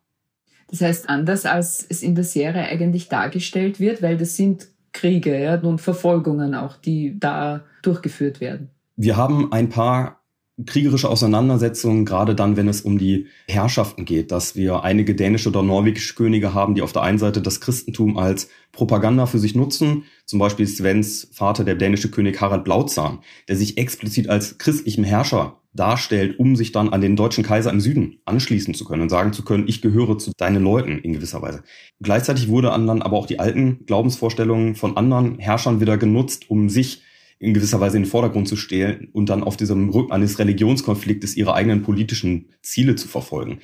Das 0.70 0.82
heißt, 0.82 1.10
anders 1.10 1.46
als 1.46 1.86
es 1.88 2.04
in 2.04 2.16
der 2.16 2.26
Serie 2.26 2.64
eigentlich 2.64 3.08
dargestellt 3.08 3.80
wird, 3.80 4.02
weil 4.02 4.18
das 4.18 4.36
sind 4.36 4.73
Kriege 4.94 5.38
ja, 5.38 5.56
und 5.56 5.82
Verfolgungen 5.82 6.56
auch, 6.56 6.78
die 6.78 7.20
da 7.20 7.62
durchgeführt 7.82 8.40
werden. 8.40 8.70
Wir 8.96 9.18
haben 9.18 9.52
ein 9.52 9.70
paar 9.70 10.23
kriegerische 10.66 11.10
Auseinandersetzungen, 11.10 12.06
gerade 12.06 12.36
dann, 12.36 12.58
wenn 12.58 12.68
es 12.68 12.82
um 12.82 13.00
die 13.00 13.28
Herrschaften 13.48 14.06
geht, 14.06 14.32
dass 14.32 14.56
wir 14.56 14.84
einige 14.84 15.16
dänische 15.16 15.50
oder 15.50 15.64
norwegische 15.64 16.14
Könige 16.14 16.54
haben, 16.54 16.76
die 16.76 16.84
auf 16.84 16.94
der 16.94 17.02
einen 17.02 17.18
Seite 17.18 17.42
das 17.42 17.60
Christentum 17.60 18.18
als 18.18 18.50
Propaganda 18.72 19.26
für 19.26 19.40
sich 19.40 19.56
nutzen, 19.56 20.04
zum 20.26 20.40
Beispiel 20.40 20.68
Svens 20.68 21.30
Vater, 21.34 21.64
der 21.64 21.76
dänische 21.76 22.12
König 22.12 22.40
Harald 22.40 22.64
Blauzahn, 22.64 23.20
der 23.48 23.56
sich 23.56 23.78
explizit 23.78 24.30
als 24.30 24.60
christlichem 24.60 25.04
Herrscher 25.04 25.60
darstellt, 25.74 26.38
um 26.38 26.56
sich 26.56 26.72
dann 26.72 26.90
an 26.90 27.02
den 27.02 27.16
deutschen 27.16 27.44
Kaiser 27.44 27.72
im 27.72 27.82
Süden 27.82 28.20
anschließen 28.26 28.76
zu 28.76 28.86
können 28.86 29.02
und 29.02 29.10
sagen 29.10 29.34
zu 29.34 29.44
können, 29.44 29.68
ich 29.68 29.82
gehöre 29.82 30.20
zu 30.20 30.32
deinen 30.38 30.64
Leuten 30.64 31.00
in 31.00 31.14
gewisser 31.14 31.42
Weise. 31.42 31.64
Gleichzeitig 32.00 32.48
wurde 32.48 32.68
dann 32.68 33.02
aber 33.02 33.18
auch 33.18 33.26
die 33.26 33.40
alten 33.40 33.86
Glaubensvorstellungen 33.88 34.76
von 34.76 34.98
anderen 34.98 35.40
Herrschern 35.40 35.82
wieder 35.82 35.98
genutzt, 35.98 36.50
um 36.50 36.70
sich 36.70 37.02
in 37.44 37.54
gewisser 37.54 37.82
Weise 37.82 37.98
in 37.98 38.04
den 38.04 38.10
Vordergrund 38.10 38.48
zu 38.48 38.56
stellen 38.56 39.10
und 39.12 39.30
dann 39.30 39.44
auf 39.44 39.58
diesem 39.58 39.90
Rücken 39.90 40.14
eines 40.14 40.40
Religionskonfliktes 40.40 41.36
ihre 41.36 41.54
eigenen 41.54 41.84
politischen 41.84 42.50
Ziele 42.62 42.96
zu 42.96 43.08
verfolgen. 43.08 43.60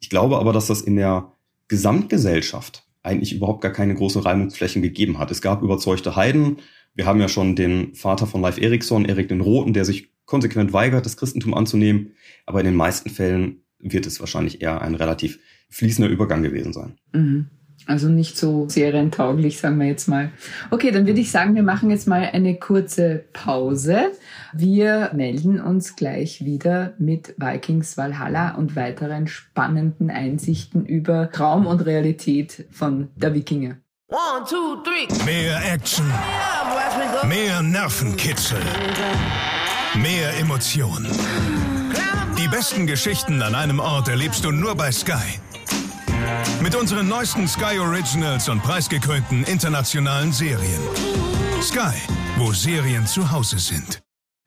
Ich 0.00 0.08
glaube 0.08 0.38
aber, 0.38 0.52
dass 0.52 0.66
das 0.66 0.80
in 0.80 0.96
der 0.96 1.32
Gesamtgesellschaft 1.68 2.84
eigentlich 3.02 3.34
überhaupt 3.34 3.60
gar 3.60 3.72
keine 3.72 3.94
großen 3.94 4.22
Reibungsflächen 4.22 4.80
gegeben 4.80 5.18
hat. 5.18 5.30
Es 5.30 5.42
gab 5.42 5.62
überzeugte 5.62 6.16
Heiden. 6.16 6.56
Wir 6.94 7.04
haben 7.04 7.20
ja 7.20 7.28
schon 7.28 7.54
den 7.54 7.94
Vater 7.94 8.26
von 8.26 8.40
Leif 8.40 8.58
Erikson, 8.58 9.04
Erik 9.04 9.28
den 9.28 9.42
Roten, 9.42 9.74
der 9.74 9.84
sich 9.84 10.10
konsequent 10.24 10.72
weigert, 10.72 11.04
das 11.04 11.16
Christentum 11.16 11.54
anzunehmen. 11.54 12.12
Aber 12.46 12.60
in 12.60 12.66
den 12.66 12.76
meisten 12.76 13.10
Fällen 13.10 13.62
wird 13.78 14.06
es 14.06 14.20
wahrscheinlich 14.20 14.62
eher 14.62 14.80
ein 14.80 14.94
relativ 14.94 15.38
fließender 15.68 16.10
Übergang 16.10 16.42
gewesen 16.42 16.72
sein. 16.72 16.98
Mhm. 17.12 17.46
Also 17.88 18.10
nicht 18.10 18.36
so 18.36 18.68
serientauglich, 18.68 19.58
sagen 19.60 19.80
wir 19.80 19.86
jetzt 19.86 20.08
mal. 20.08 20.30
Okay, 20.70 20.90
dann 20.90 21.06
würde 21.06 21.20
ich 21.20 21.30
sagen, 21.30 21.54
wir 21.54 21.62
machen 21.62 21.88
jetzt 21.88 22.06
mal 22.06 22.28
eine 22.30 22.56
kurze 22.56 23.24
Pause. 23.32 24.12
Wir 24.52 25.10
melden 25.14 25.58
uns 25.58 25.96
gleich 25.96 26.44
wieder 26.44 26.92
mit 26.98 27.34
Vikings 27.38 27.96
Valhalla 27.96 28.56
und 28.56 28.76
weiteren 28.76 29.26
spannenden 29.26 30.10
Einsichten 30.10 30.84
über 30.84 31.30
Traum 31.32 31.66
und 31.66 31.80
Realität 31.86 32.66
von 32.70 33.08
der 33.16 33.32
Wikinger. 33.32 33.78
One, 34.08 34.44
two, 34.46 34.82
three. 34.84 35.24
Mehr 35.24 35.58
Action. 35.72 36.04
Mehr 37.26 37.62
Nervenkitzel. 37.62 38.58
Mehr 39.94 40.38
Emotionen. 40.38 41.06
Die 42.38 42.48
besten 42.48 42.86
Geschichten 42.86 43.40
an 43.40 43.54
einem 43.54 43.80
Ort 43.80 44.08
erlebst 44.08 44.44
du 44.44 44.50
nur 44.50 44.74
bei 44.74 44.92
Sky. 44.92 45.40
Mit 46.62 46.74
unseren 46.74 47.08
neuesten 47.08 47.46
Sky 47.48 47.78
Originals 47.78 48.48
und 48.48 48.62
preisgekrönten 48.62 49.44
internationalen 49.44 50.32
Serien. 50.32 50.80
Sky, 51.60 51.94
wo 52.36 52.52
Serien 52.52 53.06
zu 53.06 53.30
Hause 53.30 53.58
sind. 53.58 54.00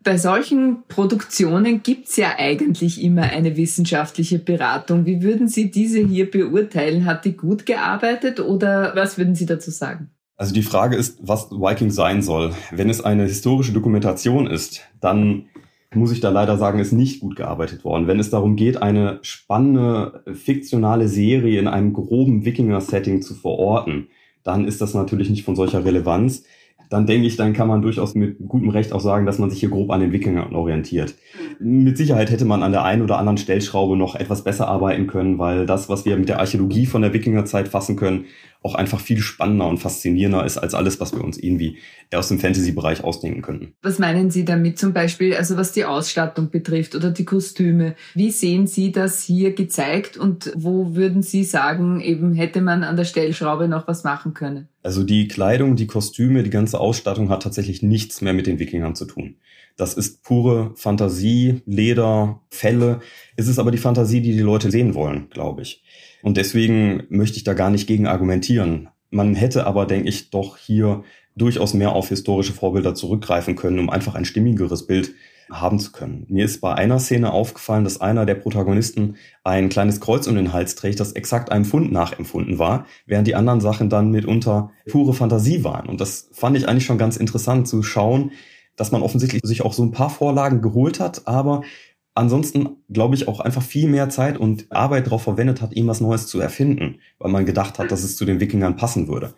Bei 0.03 0.17
solchen 0.17 0.83
Produktionen 0.87 1.83
gibt's 1.83 2.17
ja 2.17 2.33
eigentlich 2.37 3.03
immer 3.03 3.23
eine 3.23 3.55
wissenschaftliche 3.55 4.39
Beratung. 4.39 5.05
Wie 5.05 5.21
würden 5.21 5.47
Sie 5.47 5.69
diese 5.69 5.99
hier 5.99 6.29
beurteilen? 6.29 7.05
Hat 7.05 7.23
die 7.23 7.37
gut 7.37 7.67
gearbeitet 7.67 8.39
oder 8.39 8.95
was 8.95 9.19
würden 9.19 9.35
Sie 9.35 9.45
dazu 9.45 9.69
sagen? 9.69 10.09
Also 10.37 10.55
die 10.55 10.63
Frage 10.63 10.95
ist, 10.95 11.19
was 11.21 11.51
Viking 11.51 11.91
sein 11.91 12.23
soll. 12.23 12.55
Wenn 12.71 12.89
es 12.89 12.99
eine 12.99 13.23
historische 13.25 13.73
Dokumentation 13.73 14.47
ist, 14.47 14.81
dann 14.99 15.45
muss 15.93 16.11
ich 16.11 16.21
da 16.21 16.29
leider 16.29 16.57
sagen, 16.57 16.79
ist 16.79 16.93
nicht 16.93 17.19
gut 17.19 17.35
gearbeitet 17.35 17.83
worden. 17.83 18.07
Wenn 18.07 18.19
es 18.19 18.29
darum 18.29 18.55
geht, 18.55 18.81
eine 18.81 19.19
spannende, 19.23 20.23
fiktionale 20.33 21.07
Serie 21.07 21.59
in 21.59 21.67
einem 21.67 21.93
groben 21.93 22.45
Wikinger-Setting 22.45 23.21
zu 23.21 23.35
verorten, 23.35 24.07
dann 24.43 24.65
ist 24.65 24.81
das 24.81 24.93
natürlich 24.93 25.29
nicht 25.29 25.43
von 25.43 25.55
solcher 25.55 25.83
Relevanz. 25.83 26.43
Dann 26.91 27.05
denke 27.05 27.25
ich, 27.25 27.37
dann 27.37 27.53
kann 27.53 27.69
man 27.69 27.81
durchaus 27.81 28.15
mit 28.15 28.35
gutem 28.49 28.67
Recht 28.67 28.91
auch 28.91 28.99
sagen, 28.99 29.25
dass 29.25 29.39
man 29.39 29.49
sich 29.49 29.61
hier 29.61 29.69
grob 29.69 29.91
an 29.91 30.01
den 30.01 30.11
Wikingern 30.11 30.53
orientiert. 30.53 31.15
Mit 31.57 31.97
Sicherheit 31.97 32.29
hätte 32.29 32.43
man 32.43 32.63
an 32.63 32.73
der 32.73 32.83
einen 32.83 33.01
oder 33.01 33.17
anderen 33.17 33.37
Stellschraube 33.37 33.95
noch 33.95 34.15
etwas 34.15 34.43
besser 34.43 34.67
arbeiten 34.67 35.07
können, 35.07 35.39
weil 35.39 35.65
das, 35.65 35.87
was 35.87 36.03
wir 36.03 36.17
mit 36.17 36.27
der 36.27 36.41
Archäologie 36.41 36.85
von 36.85 37.01
der 37.01 37.13
Wikingerzeit 37.13 37.69
fassen 37.69 37.95
können, 37.95 38.25
auch 38.61 38.75
einfach 38.75 38.99
viel 38.99 39.19
spannender 39.19 39.69
und 39.69 39.77
faszinierender 39.77 40.45
ist 40.45 40.57
als 40.57 40.73
alles, 40.73 40.99
was 40.99 41.13
wir 41.13 41.23
uns 41.23 41.37
irgendwie 41.37 41.77
aus 42.13 42.27
dem 42.27 42.39
Fantasy-Bereich 42.39 43.05
ausdenken 43.05 43.41
könnten. 43.41 43.73
Was 43.81 43.97
meinen 43.97 44.29
Sie 44.29 44.43
damit 44.43 44.77
zum 44.77 44.91
Beispiel, 44.91 45.33
also 45.33 45.55
was 45.55 45.71
die 45.71 45.85
Ausstattung 45.85 46.49
betrifft 46.49 46.93
oder 46.93 47.09
die 47.09 47.23
Kostüme? 47.25 47.95
Wie 48.15 48.31
sehen 48.31 48.67
Sie 48.67 48.91
das 48.91 49.23
hier 49.23 49.55
gezeigt 49.55 50.17
und 50.17 50.51
wo 50.57 50.93
würden 50.93 51.23
Sie 51.23 51.45
sagen, 51.45 52.01
eben 52.01 52.33
hätte 52.33 52.59
man 52.59 52.83
an 52.83 52.97
der 52.97 53.05
Stellschraube 53.05 53.69
noch 53.69 53.87
was 53.87 54.03
machen 54.03 54.33
können? 54.33 54.67
Also 54.83 55.03
die 55.03 55.27
Kleidung, 55.27 55.75
die 55.75 55.87
Kostüme, 55.87 56.43
die 56.43 56.49
ganze 56.49 56.79
Ausstattung 56.79 57.29
hat 57.29 57.43
tatsächlich 57.43 57.83
nichts 57.83 58.21
mehr 58.21 58.33
mit 58.33 58.47
den 58.47 58.59
Wikingern 58.59 58.95
zu 58.95 59.05
tun. 59.05 59.35
Das 59.77 59.93
ist 59.93 60.23
pure 60.23 60.73
Fantasie, 60.75 61.61
Leder, 61.65 62.41
Felle. 62.49 62.99
Es 63.35 63.47
ist 63.47 63.59
aber 63.59 63.71
die 63.71 63.77
Fantasie, 63.77 64.21
die 64.21 64.33
die 64.33 64.39
Leute 64.39 64.71
sehen 64.71 64.93
wollen, 64.95 65.29
glaube 65.29 65.61
ich. 65.61 65.83
Und 66.21 66.37
deswegen 66.37 67.03
möchte 67.09 67.37
ich 67.37 67.43
da 67.43 67.53
gar 67.53 67.69
nicht 67.69 67.87
gegen 67.87 68.07
argumentieren. 68.07 68.89
Man 69.09 69.35
hätte 69.35 69.65
aber, 69.65 69.85
denke 69.85 70.09
ich, 70.09 70.29
doch 70.29 70.57
hier 70.57 71.03
durchaus 71.35 71.73
mehr 71.73 71.93
auf 71.93 72.09
historische 72.09 72.53
Vorbilder 72.53 72.93
zurückgreifen 72.95 73.55
können, 73.55 73.79
um 73.79 73.89
einfach 73.89 74.15
ein 74.15 74.25
stimmigeres 74.25 74.87
Bild 74.87 75.13
haben 75.51 75.79
zu 75.79 75.91
können. 75.91 76.25
Mir 76.29 76.45
ist 76.45 76.61
bei 76.61 76.73
einer 76.73 76.99
Szene 76.99 77.31
aufgefallen, 77.31 77.83
dass 77.83 77.99
einer 77.99 78.25
der 78.25 78.35
Protagonisten 78.35 79.17
ein 79.43 79.69
kleines 79.69 79.99
Kreuz 79.99 80.27
um 80.27 80.35
den 80.35 80.53
Hals 80.53 80.75
trägt, 80.75 80.99
das 80.99 81.11
exakt 81.11 81.51
einem 81.51 81.65
Fund 81.65 81.91
nachempfunden 81.91 82.57
war, 82.57 82.85
während 83.05 83.27
die 83.27 83.35
anderen 83.35 83.61
Sachen 83.61 83.89
dann 83.89 84.11
mitunter 84.11 84.71
pure 84.89 85.13
Fantasie 85.13 85.63
waren. 85.63 85.87
Und 85.87 86.01
das 86.01 86.29
fand 86.31 86.57
ich 86.57 86.67
eigentlich 86.67 86.85
schon 86.85 86.97
ganz 86.97 87.17
interessant 87.17 87.67
zu 87.67 87.83
schauen, 87.83 88.31
dass 88.75 88.91
man 88.91 89.01
offensichtlich 89.01 89.41
sich 89.43 89.63
auch 89.63 89.73
so 89.73 89.83
ein 89.83 89.91
paar 89.91 90.09
Vorlagen 90.09 90.61
geholt 90.61 90.99
hat, 90.99 91.27
aber 91.27 91.61
ansonsten, 92.13 92.77
glaube 92.89 93.15
ich, 93.15 93.27
auch 93.27 93.39
einfach 93.39 93.61
viel 93.61 93.87
mehr 93.87 94.09
Zeit 94.09 94.37
und 94.37 94.71
Arbeit 94.71 95.07
darauf 95.07 95.23
verwendet 95.23 95.61
hat, 95.61 95.73
ihm 95.73 95.87
was 95.87 96.01
Neues 96.01 96.27
zu 96.27 96.39
erfinden, 96.39 96.99
weil 97.19 97.31
man 97.31 97.45
gedacht 97.45 97.79
hat, 97.79 97.91
dass 97.91 98.03
es 98.03 98.15
zu 98.15 98.25
den 98.25 98.39
Wikingern 98.39 98.75
passen 98.75 99.07
würde. 99.07 99.33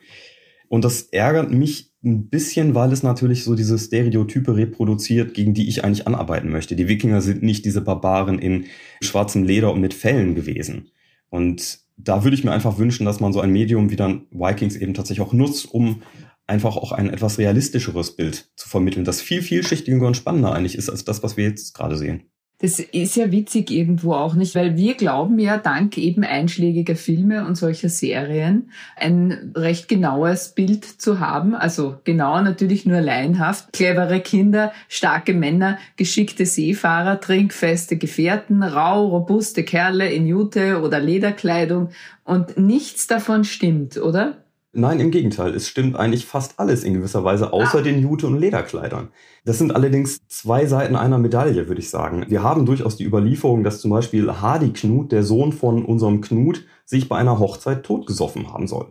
Und 0.69 0.85
das 0.85 1.03
ärgert 1.03 1.51
mich 1.51 1.92
ein 2.03 2.29
bisschen, 2.29 2.75
weil 2.75 2.91
es 2.91 3.03
natürlich 3.03 3.43
so 3.43 3.55
diese 3.55 3.79
Stereotype 3.79 4.55
reproduziert, 4.55 5.33
gegen 5.33 5.53
die 5.53 5.69
ich 5.69 5.83
eigentlich 5.83 6.05
anarbeiten 6.05 6.51
möchte. 6.51 6.75
Die 6.75 6.87
Wikinger 6.87 7.21
sind 7.21 7.43
nicht 7.43 7.65
diese 7.65 7.81
Barbaren 7.81 8.39
in 8.39 8.65
schwarzem 9.01 9.43
Leder 9.43 9.71
und 9.71 9.81
mit 9.81 9.93
Fellen 9.93 10.35
gewesen. 10.35 10.91
Und 11.29 11.79
da 11.95 12.23
würde 12.23 12.35
ich 12.35 12.43
mir 12.43 12.51
einfach 12.51 12.77
wünschen, 12.77 13.05
dass 13.05 13.19
man 13.19 13.33
so 13.33 13.39
ein 13.39 13.51
Medium 13.51 13.89
wie 13.89 13.95
dann 13.95 14.27
Vikings 14.31 14.75
eben 14.75 14.93
tatsächlich 14.93 15.25
auch 15.25 15.33
nutzt, 15.33 15.71
um 15.71 16.01
einfach 16.45 16.75
auch 16.75 16.91
ein 16.91 17.09
etwas 17.09 17.37
realistischeres 17.37 18.15
Bild 18.15 18.51
zu 18.55 18.67
vermitteln, 18.67 19.05
das 19.05 19.21
viel 19.21 19.41
vielschichtiger 19.41 20.05
und 20.05 20.17
spannender 20.17 20.53
eigentlich 20.53 20.77
ist 20.77 20.89
als 20.89 21.05
das, 21.05 21.23
was 21.23 21.37
wir 21.37 21.45
jetzt 21.45 21.73
gerade 21.73 21.95
sehen. 21.95 22.32
Das 22.63 22.79
ist 22.79 23.17
ja 23.17 23.29
witzig 23.29 23.71
irgendwo 23.71 24.13
auch 24.13 24.35
nicht, 24.35 24.55
weil 24.55 24.77
wir 24.77 24.93
glauben 24.93 25.37
ja 25.37 25.57
dank 25.57 25.97
eben 25.97 26.23
einschlägiger 26.23 26.95
Filme 26.95 27.45
und 27.45 27.55
solcher 27.55 27.89
Serien 27.89 28.71
ein 28.95 29.51
recht 29.53 29.89
genaues 29.89 30.53
Bild 30.55 30.85
zu 30.85 31.19
haben. 31.19 31.55
Also 31.55 31.97
genauer 32.05 32.41
natürlich 32.41 32.85
nur 32.85 33.01
laienhaft. 33.01 33.73
Clevere 33.73 34.21
Kinder, 34.21 34.71
starke 34.87 35.33
Männer, 35.33 35.77
geschickte 35.97 36.45
Seefahrer, 36.45 37.19
trinkfeste 37.19 37.97
Gefährten, 37.97 38.63
rau, 38.63 39.07
robuste 39.07 39.63
Kerle 39.63 40.09
in 40.13 40.25
Jute 40.25 40.81
oder 40.81 41.01
Lederkleidung. 41.01 41.89
Und 42.23 42.57
nichts 42.57 43.07
davon 43.07 43.43
stimmt, 43.43 43.97
oder? 43.97 44.42
Nein, 44.75 44.99
im 44.99 45.11
Gegenteil. 45.11 45.53
Es 45.53 45.67
stimmt 45.67 45.95
eigentlich 45.95 46.25
fast 46.25 46.59
alles 46.59 46.83
in 46.83 46.95
gewisser 46.95 47.23
Weise, 47.23 47.53
außer 47.53 47.77
ah. 47.77 47.81
den 47.81 48.01
Jute- 48.01 48.25
und 48.25 48.39
Lederkleidern. 48.39 49.09
Das 49.45 49.59
sind 49.59 49.75
allerdings 49.75 50.27
zwei 50.27 50.65
Seiten 50.65 50.95
einer 50.95 51.19
Medaille, 51.19 51.67
würde 51.67 51.79
ich 51.79 51.91
sagen. 51.91 52.25
Wir 52.27 52.41
haben 52.41 52.65
durchaus 52.65 52.97
die 52.97 53.05
Überlieferung, 53.05 53.63
dass 53.63 53.81
zum 53.81 53.91
Beispiel 53.91 54.31
Hardy 54.31 54.73
Knut, 54.73 55.11
der 55.11 55.21
Sohn 55.23 55.51
von 55.51 55.85
unserem 55.85 56.21
Knut, 56.21 56.65
sich 56.85 57.07
bei 57.07 57.17
einer 57.17 57.37
Hochzeit 57.37 57.83
totgesoffen 57.83 58.51
haben 58.51 58.67
soll. 58.67 58.87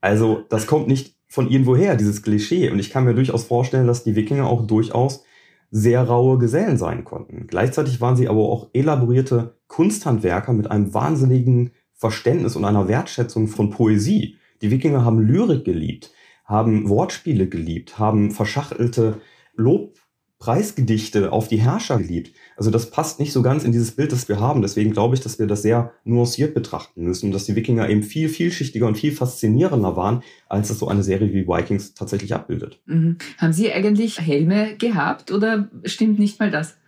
Also, 0.00 0.42
das 0.48 0.66
kommt 0.66 0.88
nicht 0.88 1.14
von 1.28 1.48
irgendwoher, 1.48 1.94
dieses 1.94 2.22
Klischee. 2.22 2.68
Und 2.70 2.80
ich 2.80 2.90
kann 2.90 3.04
mir 3.04 3.14
durchaus 3.14 3.44
vorstellen, 3.44 3.86
dass 3.86 4.02
die 4.02 4.16
Wikinger 4.16 4.46
auch 4.46 4.66
durchaus 4.66 5.22
sehr 5.70 6.02
raue 6.02 6.38
Gesellen 6.38 6.76
sein 6.76 7.04
konnten. 7.04 7.46
Gleichzeitig 7.46 8.00
waren 8.00 8.16
sie 8.16 8.28
aber 8.28 8.40
auch 8.40 8.70
elaborierte 8.72 9.56
Kunsthandwerker 9.68 10.52
mit 10.52 10.70
einem 10.70 10.92
wahnsinnigen 10.92 11.70
Verständnis 11.92 12.56
und 12.56 12.64
einer 12.64 12.88
Wertschätzung 12.88 13.46
von 13.46 13.70
Poesie. 13.70 14.36
Die 14.64 14.70
Wikinger 14.70 15.04
haben 15.04 15.20
Lyrik 15.20 15.66
geliebt, 15.66 16.10
haben 16.46 16.88
Wortspiele 16.88 17.46
geliebt, 17.50 17.98
haben 17.98 18.30
verschachtelte 18.30 19.20
Lobpreisgedichte 19.56 21.32
auf 21.32 21.48
die 21.48 21.60
Herrscher 21.60 21.98
geliebt. 21.98 22.34
Also 22.56 22.70
das 22.70 22.90
passt 22.90 23.20
nicht 23.20 23.34
so 23.34 23.42
ganz 23.42 23.64
in 23.64 23.72
dieses 23.72 23.90
Bild, 23.90 24.10
das 24.10 24.26
wir 24.26 24.40
haben. 24.40 24.62
Deswegen 24.62 24.92
glaube 24.92 25.16
ich, 25.16 25.20
dass 25.20 25.38
wir 25.38 25.46
das 25.46 25.60
sehr 25.60 25.92
nuanciert 26.04 26.54
betrachten 26.54 27.04
müssen, 27.04 27.30
dass 27.30 27.44
die 27.44 27.56
Wikinger 27.56 27.90
eben 27.90 28.02
viel 28.02 28.30
vielschichtiger 28.30 28.86
und 28.86 28.96
viel 28.96 29.12
faszinierender 29.12 29.98
waren, 29.98 30.22
als 30.48 30.68
das 30.68 30.78
so 30.78 30.88
eine 30.88 31.02
Serie 31.02 31.34
wie 31.34 31.46
Vikings 31.46 31.92
tatsächlich 31.92 32.34
abbildet. 32.34 32.80
Mhm. 32.86 33.18
Haben 33.36 33.52
Sie 33.52 33.70
eigentlich 33.70 34.18
Helme 34.18 34.78
gehabt 34.78 35.30
oder 35.30 35.68
stimmt 35.84 36.18
nicht 36.18 36.40
mal 36.40 36.50
das? 36.50 36.78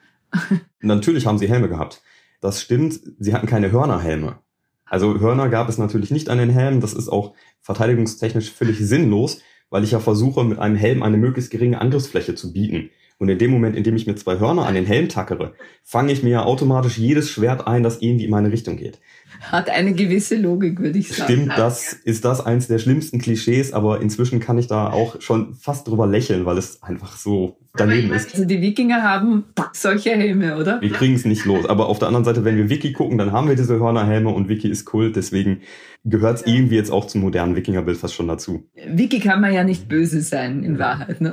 Natürlich 0.81 1.27
haben 1.27 1.37
sie 1.37 1.49
Helme 1.49 1.69
gehabt. 1.69 2.01
Das 2.41 2.63
stimmt, 2.63 3.01
sie 3.19 3.35
hatten 3.35 3.47
keine 3.47 3.71
Hörnerhelme. 3.71 4.39
Also 4.87 5.21
Hörner 5.21 5.49
gab 5.49 5.69
es 5.69 5.79
natürlich 5.79 6.11
nicht 6.11 6.31
an 6.31 6.39
den 6.39 6.51
Helmen. 6.51 6.81
Das 6.81 6.95
ist 6.95 7.09
auch 7.09 7.35
verteidigungstechnisch 7.61 8.51
völlig 8.53 8.79
sinnlos, 8.79 9.43
weil 9.69 9.85
ich 9.85 9.91
ja 9.91 10.01
versuche, 10.01 10.45
mit 10.45 10.59
einem 10.59 10.77
Helm 10.77 11.03
eine 11.03 11.17
möglichst 11.17 11.51
geringe 11.51 11.81
Angriffsfläche 11.81 12.35
zu 12.35 12.53
bieten. 12.53 12.91
Und 13.19 13.29
in 13.29 13.39
dem 13.39 13.51
Moment, 13.51 13.77
in 13.77 13.83
dem 13.83 13.97
ich 13.97 14.07
mir 14.07 14.15
zwei 14.15 14.39
Hörner 14.39 14.67
an 14.67 14.75
den 14.75 14.85
Helm 14.85 15.09
tackere, 15.09 15.55
fange 15.83 16.13
ich 16.13 16.23
mir 16.23 16.31
ja 16.31 16.45
automatisch 16.45 16.99
jedes 16.99 17.31
Schwert 17.31 17.67
ein, 17.67 17.83
das 17.83 18.03
irgendwie 18.03 18.27
in 18.27 18.31
meine 18.31 18.53
Richtung 18.53 18.77
geht. 18.77 19.01
Hat 19.41 19.71
eine 19.71 19.95
gewisse 19.95 20.37
Logik, 20.37 20.81
würde 20.81 20.99
ich 20.99 21.13
sagen. 21.13 21.33
Stimmt, 21.33 21.53
das 21.57 21.93
ist 21.93 22.25
das 22.25 22.45
eins 22.45 22.69
der 22.69 22.79
schlimmsten 22.79 23.19
Klischees, 23.21 23.73
aber 23.73 24.01
inzwischen 24.01 24.41
kann 24.41 24.59
ich 24.59 24.67
da 24.67 24.91
auch 24.91 25.21
schon 25.21 25.55
fast 25.55 25.89
drüber 25.89 26.07
lächeln, 26.07 26.45
weil 26.45 26.59
es 26.59 26.83
einfach 26.83 27.17
so 27.17 27.59
daneben 27.75 28.13
ist. 28.13 28.33
Also 28.33 28.45
die 28.45 28.61
Wikinger 28.61 29.03
haben 29.03 29.45
solche 29.73 30.11
Helme, 30.11 30.57
oder? 30.57 30.81
Wir 30.81 30.91
kriegen 30.91 31.15
es 31.15 31.25
nicht 31.25 31.45
los. 31.45 31.67
Aber 31.67 31.89
auf 31.89 31.99
der 31.99 32.09
anderen 32.09 32.25
Seite, 32.25 32.45
wenn 32.45 32.57
wir 32.57 32.71
Wiki 32.71 32.93
gucken, 32.93 33.19
dann 33.19 33.33
haben 33.33 33.49
wir 33.49 33.57
diese 33.57 33.79
Hörnerhelme 33.79 34.31
und 34.31 34.49
Wiki 34.49 34.69
ist 34.69 34.85
Kult, 34.85 35.17
deswegen 35.17 35.61
gehört 36.09 36.37
es 36.37 36.47
irgendwie 36.47 36.77
jetzt 36.77 36.91
auch 36.91 37.07
zum 37.07 37.21
modernen 37.23 37.57
Wikingerbild 37.57 37.99
fast 37.99 38.15
schon 38.15 38.29
dazu. 38.29 38.65
Wiki 38.89 39.19
kann 39.19 39.41
man 39.41 39.53
ja 39.53 39.65
nicht 39.65 39.89
böse 39.89 40.21
sein, 40.21 40.63
in 40.63 40.79
Wahrheit. 40.79 41.21
Ne? 41.21 41.33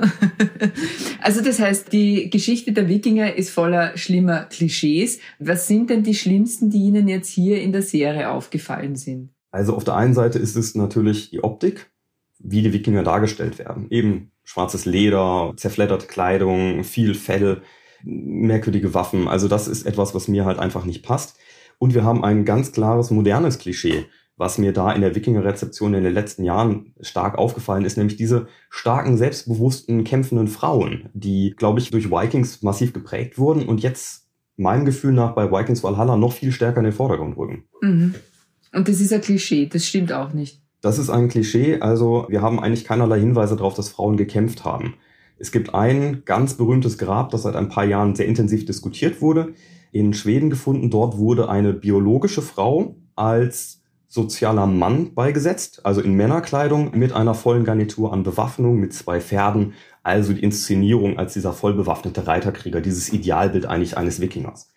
Also 1.20 1.42
das 1.42 1.60
heißt, 1.60 1.92
die 1.92 2.28
Geschichte 2.28 2.72
der 2.72 2.88
Wikinger 2.88 3.34
ist 3.36 3.50
voller 3.50 3.96
schlimmer 3.96 4.44
Klischees. 4.44 5.20
Was 5.38 5.68
sind 5.68 5.90
denn 5.90 6.02
die 6.02 6.14
schlimmsten, 6.14 6.70
die 6.70 6.78
Ihnen 6.78 7.08
jetzt 7.08 7.28
hier 7.28 7.62
in 7.62 7.72
der 7.72 7.82
Serie 7.98 8.30
aufgefallen 8.30 8.96
sind? 8.96 9.30
Also 9.52 9.76
auf 9.76 9.84
der 9.84 9.94
einen 9.94 10.14
Seite 10.14 10.40
ist 10.40 10.56
es 10.56 10.74
natürlich 10.74 11.30
die 11.30 11.44
Optik, 11.44 11.92
wie 12.40 12.62
die 12.62 12.72
Wikinger 12.72 13.04
dargestellt 13.04 13.58
werden. 13.58 13.86
Eben 13.90 14.32
schwarzes 14.42 14.84
Leder, 14.84 15.52
zerfledderte 15.56 16.06
Kleidung, 16.06 16.82
viel 16.82 17.14
Fell. 17.14 17.62
merkwürdige 18.02 18.94
Waffen. 18.94 19.28
Also 19.28 19.46
das 19.46 19.68
ist 19.68 19.86
etwas, 19.86 20.12
was 20.12 20.26
mir 20.26 20.44
halt 20.44 20.58
einfach 20.58 20.84
nicht 20.84 21.04
passt. 21.04 21.38
Und 21.78 21.94
wir 21.94 22.02
haben 22.02 22.24
ein 22.24 22.44
ganz 22.44 22.72
klares 22.72 23.12
modernes 23.12 23.58
Klischee, 23.58 24.06
was 24.36 24.58
mir 24.58 24.72
da 24.72 24.92
in 24.92 25.00
der 25.00 25.14
Wikinger-Rezeption 25.14 25.94
in 25.94 26.02
den 26.02 26.12
letzten 26.12 26.42
Jahren 26.42 26.92
stark 27.00 27.38
aufgefallen 27.38 27.84
ist, 27.84 27.96
nämlich 27.96 28.16
diese 28.16 28.48
starken, 28.70 29.16
selbstbewussten, 29.16 30.02
kämpfenden 30.02 30.48
Frauen, 30.48 31.08
die, 31.14 31.54
glaube 31.56 31.78
ich, 31.78 31.90
durch 31.90 32.10
Vikings 32.10 32.62
massiv 32.62 32.92
geprägt 32.92 33.38
wurden 33.38 33.68
und 33.68 33.82
jetzt 33.82 34.23
meinem 34.56 34.84
Gefühl 34.84 35.12
nach 35.12 35.34
bei 35.34 35.50
Vikings 35.50 35.82
Valhalla 35.82 36.16
noch 36.16 36.32
viel 36.32 36.52
stärker 36.52 36.78
in 36.78 36.84
den 36.84 36.92
Vordergrund 36.92 37.36
rücken. 37.36 37.64
Mhm. 37.80 38.14
Und 38.72 38.88
das 38.88 39.00
ist 39.00 39.12
ein 39.12 39.20
Klischee, 39.20 39.66
das 39.66 39.86
stimmt 39.86 40.12
auch 40.12 40.32
nicht. 40.32 40.60
Das 40.80 40.98
ist 40.98 41.10
ein 41.10 41.28
Klischee, 41.28 41.80
also 41.80 42.26
wir 42.28 42.42
haben 42.42 42.60
eigentlich 42.60 42.84
keinerlei 42.84 43.18
Hinweise 43.20 43.56
darauf, 43.56 43.74
dass 43.74 43.88
Frauen 43.88 44.16
gekämpft 44.16 44.64
haben. 44.64 44.94
Es 45.38 45.50
gibt 45.50 45.74
ein 45.74 46.22
ganz 46.24 46.54
berühmtes 46.54 46.98
Grab, 46.98 47.30
das 47.30 47.42
seit 47.42 47.56
ein 47.56 47.68
paar 47.68 47.84
Jahren 47.84 48.14
sehr 48.14 48.26
intensiv 48.26 48.66
diskutiert 48.66 49.20
wurde, 49.20 49.54
in 49.92 50.12
Schweden 50.12 50.50
gefunden. 50.50 50.90
Dort 50.90 51.18
wurde 51.18 51.48
eine 51.48 51.72
biologische 51.72 52.42
Frau 52.42 52.96
als 53.16 53.80
sozialer 54.08 54.66
Mann 54.66 55.14
beigesetzt, 55.14 55.84
also 55.84 56.00
in 56.00 56.14
Männerkleidung 56.14 56.96
mit 56.96 57.12
einer 57.12 57.34
vollen 57.34 57.64
Garnitur 57.64 58.12
an 58.12 58.22
Bewaffnung, 58.22 58.78
mit 58.78 58.92
zwei 58.92 59.20
Pferden, 59.20 59.72
also 60.04 60.32
die 60.32 60.42
Inszenierung 60.42 61.18
als 61.18 61.32
dieser 61.32 61.52
vollbewaffnete 61.52 62.26
Reiterkrieger, 62.26 62.80
dieses 62.80 63.12
Idealbild 63.12 63.66
eigentlich 63.66 63.96
eines 63.96 64.20
Wikingers. 64.20 64.70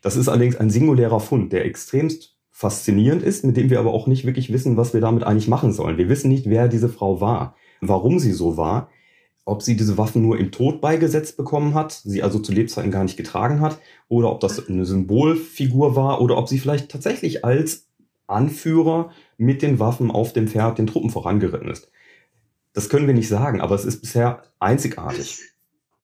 Das 0.00 0.16
ist 0.16 0.28
allerdings 0.28 0.56
ein 0.56 0.70
singulärer 0.70 1.20
Fund, 1.20 1.52
der 1.52 1.64
extremst 1.64 2.36
faszinierend 2.50 3.22
ist, 3.22 3.44
mit 3.44 3.56
dem 3.56 3.70
wir 3.70 3.78
aber 3.78 3.92
auch 3.92 4.06
nicht 4.06 4.26
wirklich 4.26 4.52
wissen, 4.52 4.76
was 4.76 4.94
wir 4.94 5.00
damit 5.00 5.24
eigentlich 5.24 5.48
machen 5.48 5.72
sollen. 5.72 5.98
Wir 5.98 6.08
wissen 6.08 6.28
nicht, 6.28 6.48
wer 6.48 6.68
diese 6.68 6.88
Frau 6.88 7.20
war, 7.20 7.54
warum 7.80 8.18
sie 8.18 8.32
so 8.32 8.56
war, 8.56 8.88
ob 9.44 9.62
sie 9.62 9.76
diese 9.76 9.98
Waffen 9.98 10.22
nur 10.22 10.38
im 10.38 10.52
Tod 10.52 10.80
beigesetzt 10.80 11.36
bekommen 11.36 11.74
hat, 11.74 11.92
sie 11.92 12.22
also 12.22 12.38
zu 12.38 12.52
Lebzeiten 12.52 12.90
gar 12.90 13.02
nicht 13.02 13.16
getragen 13.16 13.60
hat, 13.60 13.78
oder 14.08 14.30
ob 14.30 14.40
das 14.40 14.68
eine 14.68 14.84
Symbolfigur 14.84 15.96
war, 15.96 16.20
oder 16.20 16.36
ob 16.36 16.48
sie 16.48 16.58
vielleicht 16.58 16.90
tatsächlich 16.90 17.44
als 17.44 17.88
Anführer 18.26 19.10
mit 19.36 19.62
den 19.62 19.78
Waffen 19.78 20.10
auf 20.10 20.32
dem 20.32 20.48
Pferd 20.48 20.78
den 20.78 20.86
Truppen 20.86 21.10
vorangeritten 21.10 21.68
ist. 21.68 21.90
Das 22.72 22.88
können 22.88 23.06
wir 23.06 23.14
nicht 23.14 23.28
sagen, 23.28 23.60
aber 23.60 23.74
es 23.74 23.84
ist 23.84 24.00
bisher 24.00 24.42
einzigartig. 24.58 25.40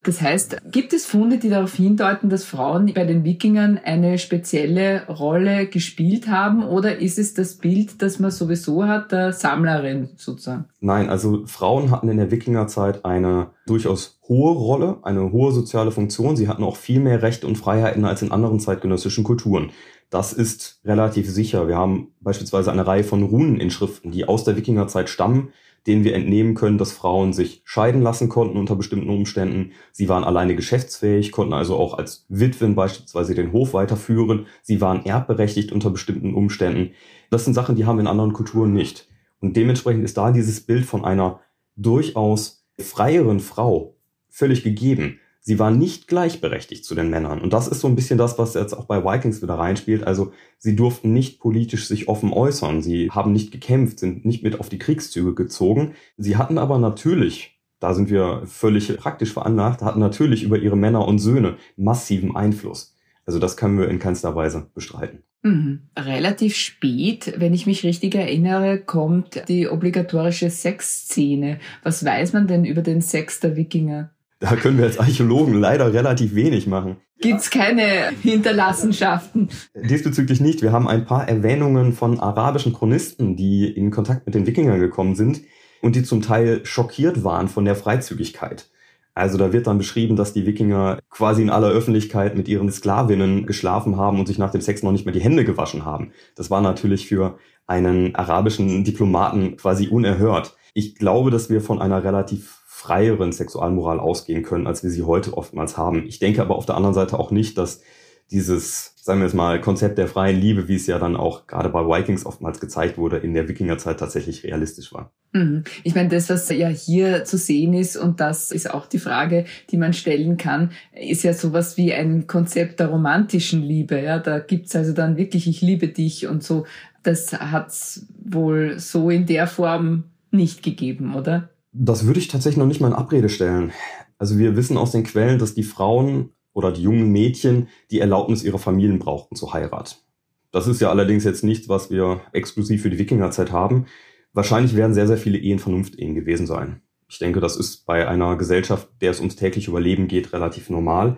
Das 0.05 0.23
heißt, 0.23 0.59
gibt 0.71 0.93
es 0.93 1.07
Funde, 1.07 1.39
die 1.39 1.51
darauf 1.51 1.75
hindeuten, 1.75 2.31
dass 2.31 2.45
Frauen 2.45 2.93
bei 2.95 3.05
den 3.05 3.25
Wikingern 3.25 3.81
eine 3.83 4.19
spezielle 4.19 5.07
Rolle 5.09 5.67
gespielt 5.67 6.29
haben? 6.29 6.65
Oder 6.65 6.99
ist 6.99 7.19
es 7.19 7.35
das 7.35 7.57
Bild, 7.57 8.01
das 8.01 8.21
man 8.21 8.31
sowieso 8.31 8.85
hat, 8.85 9.11
der 9.11 9.33
Sammlerin 9.33 10.11
sozusagen? 10.17 10.67
Nein, 10.81 11.11
also 11.11 11.45
Frauen 11.47 11.91
hatten 11.91 12.09
in 12.09 12.17
der 12.17 12.31
Wikingerzeit 12.31 13.05
eine 13.05 13.51
durchaus 13.67 14.21
hohe 14.29 14.55
Rolle, 14.55 14.99
eine 15.03 15.33
hohe 15.33 15.53
soziale 15.53 15.91
Funktion. 15.91 16.37
Sie 16.37 16.49
hatten 16.49 16.63
auch 16.63 16.77
viel 16.77 17.01
mehr 17.01 17.21
Rechte 17.21 17.47
und 17.47 17.57
Freiheiten 17.57 18.05
als 18.05 18.23
in 18.23 18.31
anderen 18.31 18.61
zeitgenössischen 18.61 19.25
Kulturen. 19.25 19.73
Das 20.11 20.33
ist 20.33 20.81
relativ 20.85 21.29
sicher. 21.29 21.67
Wir 21.67 21.77
haben 21.77 22.13
beispielsweise 22.21 22.71
eine 22.71 22.87
Reihe 22.87 23.05
von 23.05 23.25
Runeninschriften, 23.25 24.13
die 24.13 24.27
aus 24.27 24.45
der 24.45 24.57
Wikingerzeit 24.57 25.11
stammen, 25.11 25.51
denen 25.87 26.05
wir 26.05 26.15
entnehmen 26.15 26.55
können, 26.55 26.79
dass 26.79 26.93
Frauen 26.93 27.33
sich 27.33 27.63
scheiden 27.65 28.03
lassen 28.03 28.29
konnten 28.29 28.59
unter 28.59 28.77
bestimmten 28.77 29.09
Umständen. 29.09 29.73
Sie 29.93 30.09
waren 30.09 30.25
alleine 30.25 30.57
geschäftsfähig, 30.57 31.33
konnten 31.33 31.53
also 31.53 31.77
auch 31.77 31.97
als 31.97 32.27
Witwen 32.29 32.75
beispielsweise 32.75 33.35
den 33.35 33.53
Hof 33.53 33.75
weiterführen. 33.75 34.47
Sie 34.63 34.81
waren 34.81 35.05
erbberechtigt 35.07 35.73
unter 35.73 35.91
bestimmten 35.91 36.35
Umständen. 36.35 36.93
Das 37.31 37.45
sind 37.45 37.55
Sachen, 37.55 37.77
die 37.77 37.87
haben 37.87 37.97
wir 37.97 38.03
in 38.03 38.09
anderen 38.09 38.33
Kulturen 38.33 38.73
nicht. 38.73 39.09
Und 39.41 39.57
dementsprechend 39.57 40.05
ist 40.05 40.17
da 40.17 40.33
dieses 40.33 40.61
Bild 40.61 40.85
von 40.85 41.05
einer 41.05 41.41
durchaus 41.77 42.67
freieren 42.79 43.41
Frau 43.41 43.97
völlig 44.29 44.63
gegeben 44.65 45.21
sie 45.49 45.59
war 45.59 45.71
nicht 45.71 46.09
gleichberechtigt 46.09 46.85
zu 46.85 46.95
den 46.95 47.09
Männern. 47.09 47.41
Und 47.41 47.55
das 47.55 47.69
ist 47.69 47.81
so 47.81 47.89
ein 47.89 47.97
bisschen 47.97 48.19
das, 48.19 48.39
was 48.39 48.53
jetzt 48.53 48.75
auch 48.75 48.85
bei 48.85 49.03
Vikings 49.03 49.41
wieder 49.41 49.55
reinspielt. 49.55 50.07
Also 50.07 50.31
sie 50.59 50.77
durften 50.77 51.15
nicht 51.15 51.41
politisch 51.41 51.89
sich 51.89 52.07
offen 52.07 52.35
äußern. 52.35 52.83
Sie 52.83 53.11
haben 53.11 53.33
nicht 53.33 53.51
gekämpft, 53.51 53.99
sind 53.99 54.27
nicht 54.27 54.43
mit 54.43 54.61
auf 54.61 54.69
die 54.69 54.79
Kriegszüge 54.79 55.35
gezogen. 55.35 55.95
Sie 56.19 56.37
hatten 56.37 56.59
aber 56.59 56.79
natürlich, 56.79 57.59
da 57.81 57.95
sind 57.95 58.11
wir 58.11 58.43
völlig 58.45 58.95
praktisch 58.99 59.33
veranlagt, 59.33 59.81
hatten 59.81 60.01
natürlich 60.01 60.43
über 60.43 60.59
ihre 60.59 60.77
Männer 60.77 61.09
und 61.09 61.19
Söhne 61.19 61.57
massiven 61.77 62.37
Einfluss. 62.37 62.95
Also 63.25 63.39
das 63.39 63.57
können 63.57 63.79
wir 63.79 63.89
in 63.89 64.01
keinster 64.01 64.37
Weise 64.37 64.67
bestreiten. 64.75 65.23
Mhm. 65.43 65.89
Relativ 65.97 66.57
spät, 66.57 67.33
wenn 67.39 67.55
ich 67.55 67.65
mich 67.65 67.85
richtig 67.85 68.15
erinnere, 68.15 68.81
kommt 68.81 69.49
die 69.49 69.67
obligatorische 69.67 70.51
Sexszene. 70.51 71.59
Was 71.83 72.05
weiß 72.05 72.35
man 72.35 72.47
denn 72.49 72.67
über 72.67 72.83
den 72.83 73.01
Sex 73.01 73.41
der 73.41 73.57
Wikinger? 73.57 74.11
Da 74.41 74.55
können 74.55 74.79
wir 74.79 74.85
als 74.85 74.99
Archäologen 74.99 75.55
leider 75.55 75.93
relativ 75.93 76.35
wenig 76.35 76.67
machen. 76.67 76.99
Gibt's 77.21 77.51
keine 77.51 78.11
Hinterlassenschaften? 78.23 79.49
Diesbezüglich 79.75 80.41
nicht. 80.41 80.63
Wir 80.63 80.71
haben 80.71 80.87
ein 80.87 81.05
paar 81.05 81.29
Erwähnungen 81.29 81.93
von 81.93 82.21
arabischen 82.21 82.73
Chronisten, 82.73 83.35
die 83.35 83.69
in 83.69 83.91
Kontakt 83.91 84.27
mit 84.27 84.37
den 84.37 84.47
Wikingern 84.47 84.79
gekommen 84.79 85.17
sind 85.17 85.43
und 85.83 85.97
die 85.97 86.05
zum 86.05 86.23
Teil 86.23 86.65
schockiert 86.65 87.25
waren 87.25 87.49
von 87.49 87.65
der 87.65 87.75
Freizügigkeit. 87.75 88.71
Also 89.15 89.37
da 89.37 89.53
wird 89.53 89.67
dann 89.67 89.79
beschrieben, 89.79 90.15
dass 90.15 90.33
die 90.33 90.47
Wikinger 90.47 91.01
quasi 91.11 91.43
in 91.43 91.51
aller 91.51 91.71
Öffentlichkeit 91.71 92.37
mit 92.37 92.47
ihren 92.47 92.71
Sklavinnen 92.71 93.47
geschlafen 93.47 93.97
haben 93.97 94.21
und 94.21 94.29
sich 94.29 94.39
nach 94.39 94.53
dem 94.53 94.61
Sex 94.61 94.85
noch 94.85 94.93
nicht 94.93 95.05
mehr 95.05 95.15
die 95.15 95.21
Hände 95.21 95.45
gewaschen 95.45 95.85
haben. 95.85 96.13
Das 96.37 96.51
war 96.51 96.61
natürlich 96.61 97.09
für 97.09 97.37
einen 97.67 98.15
arabischen 98.15 98.85
Diplomaten 98.85 99.57
quasi 99.57 99.89
unerhört. 99.89 100.57
Ich 100.73 100.95
glaube, 100.95 101.33
dass 101.33 101.51
wir 101.51 101.61
von 101.61 101.83
einer 101.83 102.05
relativ 102.05 102.58
freieren 102.79 103.33
Sexualmoral 103.33 103.99
ausgehen 103.99 104.45
können, 104.45 104.69
als 104.69 104.85
wir 104.85 104.91
sie 104.91 105.03
heute 105.03 105.37
oftmals 105.37 105.77
haben. 105.77 106.07
Ich 106.07 106.21
denke 106.21 106.41
aber 106.41 106.55
auf 106.55 106.65
der 106.65 106.77
anderen 106.77 106.95
Seite 106.95 107.19
auch 107.19 107.33
nicht, 107.33 107.59
dass 107.59 107.83
dieses, 108.31 108.95
sagen 109.03 109.19
wir 109.19 109.27
es 109.27 109.35
mal, 109.35 109.61
Konzept 109.61 109.99
der 109.99 110.07
freien 110.07 110.41
Liebe, 110.41 110.69
wie 110.69 110.77
es 110.77 110.87
ja 110.87 111.01
dann 111.01 111.17
auch 111.17 111.49
gerade 111.49 111.71
bei 111.71 111.81
Vikings 111.81 112.25
oftmals 112.25 112.61
gezeigt 112.61 112.97
wurde, 112.97 113.17
in 113.17 113.35
der 113.35 113.49
Wikingerzeit 113.49 113.99
tatsächlich 113.99 114.45
realistisch 114.45 114.93
war. 114.93 115.11
Mhm. 115.33 115.65
Ich 115.83 115.97
meine, 115.97 116.09
das, 116.09 116.31
was 116.31 116.49
ja 116.51 116.69
hier 116.69 117.25
zu 117.25 117.37
sehen 117.37 117.75
ist, 117.75 117.97
und 117.97 118.21
das 118.21 118.53
ist 118.53 118.71
auch 118.71 118.87
die 118.87 119.01
Frage, 119.01 119.45
die 119.71 119.77
man 119.77 119.93
stellen 119.93 120.37
kann, 120.37 120.71
ist 120.95 121.25
ja 121.25 121.33
sowas 121.33 121.77
wie 121.79 121.93
ein 121.93 122.29
Konzept 122.29 122.79
der 122.79 122.89
romantischen 122.89 123.61
Liebe. 123.61 124.01
Ja, 124.01 124.21
da 124.21 124.39
gibt's 124.39 124.77
also 124.77 124.93
dann 124.93 125.17
wirklich, 125.17 125.49
ich 125.49 125.63
liebe 125.63 125.89
dich 125.89 126.29
und 126.29 126.45
so. 126.45 126.65
Das 127.03 127.33
hat's 127.33 128.07
wohl 128.25 128.79
so 128.79 129.11
in 129.11 129.27
der 129.27 129.49
Form 129.49 130.05
nicht 130.31 130.63
gegeben, 130.63 131.17
oder? 131.17 131.51
Das 131.73 132.07
würde 132.07 132.19
ich 132.19 132.29
tatsächlich 132.29 132.59
noch 132.59 132.67
nicht 132.67 132.81
mal 132.81 132.89
in 132.89 132.95
Abrede 132.95 133.29
stellen. 133.29 133.73
Also 134.19 134.39
wir 134.39 134.57
wissen 134.57 134.77
aus 134.77 134.93
den 134.93 135.05
Quellen, 135.05 135.39
dass 135.39 135.55
die 135.55 135.63
Frauen 135.63 136.31
oder 136.53 136.73
die 136.73 136.83
jungen 136.83 137.13
Mädchen 137.13 137.69
die 137.91 138.01
Erlaubnis 138.01 138.43
ihrer 138.43 138.59
Familien 138.59 138.99
brauchten 138.99 139.37
zur 139.37 139.53
Heirat. 139.53 140.03
Das 140.51 140.67
ist 140.67 140.81
ja 140.81 140.91
allerdings 140.91 141.25
jetzt 141.25 141.45
nichts, 141.45 141.69
was 141.69 141.91
wir 141.91 142.23
exklusiv 142.33 142.83
für 142.83 142.91
die 142.91 142.99
Wikingerzeit 142.99 143.53
haben. 143.53 143.87
Wahrscheinlich 144.33 144.75
werden 144.75 144.95
sehr, 144.95 145.07
sehr 145.07 145.19
viele 145.19 145.39
Ehen 145.39 145.59
Vernunftehen 145.59 146.15
gewesen 146.15 146.47
sein. 146.47 146.81
Ich 147.09 147.19
denke, 147.19 147.41
das 147.41 147.57
ist 147.57 147.87
bei 147.87 148.09
einer 148.09 148.37
Gesellschaft, 148.37 148.89
der 149.01 149.11
es 149.11 149.21
ums 149.21 149.37
tägliche 149.37 149.71
Überleben 149.71 150.09
geht, 150.09 150.33
relativ 150.33 150.69
normal. 150.69 151.17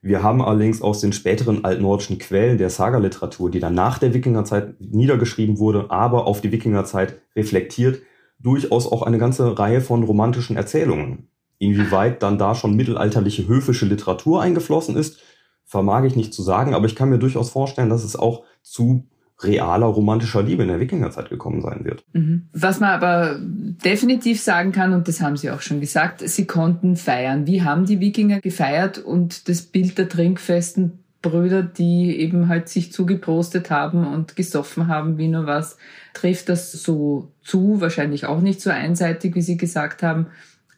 Wir 0.00 0.22
haben 0.22 0.40
allerdings 0.42 0.80
aus 0.80 1.00
den 1.00 1.12
späteren 1.12 1.64
altnordischen 1.64 2.18
Quellen 2.18 2.58
der 2.58 2.70
Saga-Literatur, 2.70 3.50
die 3.50 3.60
dann 3.60 3.74
nach 3.74 3.98
der 3.98 4.14
Wikingerzeit 4.14 4.80
niedergeschrieben 4.80 5.58
wurde, 5.58 5.90
aber 5.90 6.26
auf 6.26 6.40
die 6.40 6.52
Wikingerzeit 6.52 7.20
reflektiert, 7.34 8.02
durchaus 8.38 8.90
auch 8.90 9.02
eine 9.02 9.18
ganze 9.18 9.58
Reihe 9.58 9.80
von 9.80 10.02
romantischen 10.02 10.56
Erzählungen. 10.56 11.28
Inwieweit 11.58 12.22
dann 12.22 12.38
da 12.38 12.54
schon 12.54 12.76
mittelalterliche 12.76 13.48
höfische 13.48 13.86
Literatur 13.86 14.40
eingeflossen 14.42 14.96
ist, 14.96 15.20
vermag 15.64 16.04
ich 16.04 16.16
nicht 16.16 16.32
zu 16.32 16.42
sagen, 16.42 16.74
aber 16.74 16.86
ich 16.86 16.94
kann 16.94 17.10
mir 17.10 17.18
durchaus 17.18 17.50
vorstellen, 17.50 17.90
dass 17.90 18.04
es 18.04 18.16
auch 18.16 18.44
zu 18.62 19.08
realer 19.42 19.86
romantischer 19.86 20.42
Liebe 20.42 20.62
in 20.62 20.68
der 20.68 20.80
Wikingerzeit 20.80 21.28
gekommen 21.28 21.60
sein 21.60 21.84
wird. 21.84 22.04
Mhm. 22.12 22.48
Was 22.52 22.80
man 22.80 22.90
aber 22.90 23.38
definitiv 23.40 24.40
sagen 24.40 24.72
kann, 24.72 24.92
und 24.92 25.06
das 25.06 25.20
haben 25.20 25.36
Sie 25.36 25.50
auch 25.50 25.60
schon 25.60 25.80
gesagt, 25.80 26.28
sie 26.28 26.46
konnten 26.46 26.96
feiern. 26.96 27.46
Wie 27.46 27.62
haben 27.62 27.86
die 27.86 28.00
Wikinger 28.00 28.40
gefeiert 28.40 28.98
und 28.98 29.48
das 29.48 29.62
Bild 29.62 29.96
der 29.98 30.08
trinkfesten 30.08 31.04
Brüder, 31.22 31.62
die 31.62 32.16
eben 32.18 32.48
halt 32.48 32.68
sich 32.68 32.92
zugeprostet 32.92 33.70
haben 33.70 34.06
und 34.06 34.36
gesoffen 34.36 34.86
haben, 34.86 35.18
wie 35.18 35.28
nur 35.28 35.46
was. 35.46 35.76
Trifft 36.14 36.48
das 36.48 36.72
so 36.72 37.32
zu? 37.48 37.80
Wahrscheinlich 37.80 38.26
auch 38.26 38.40
nicht 38.40 38.60
so 38.60 38.70
einseitig, 38.70 39.34
wie 39.34 39.42
Sie 39.42 39.56
gesagt 39.56 40.02
haben. 40.02 40.26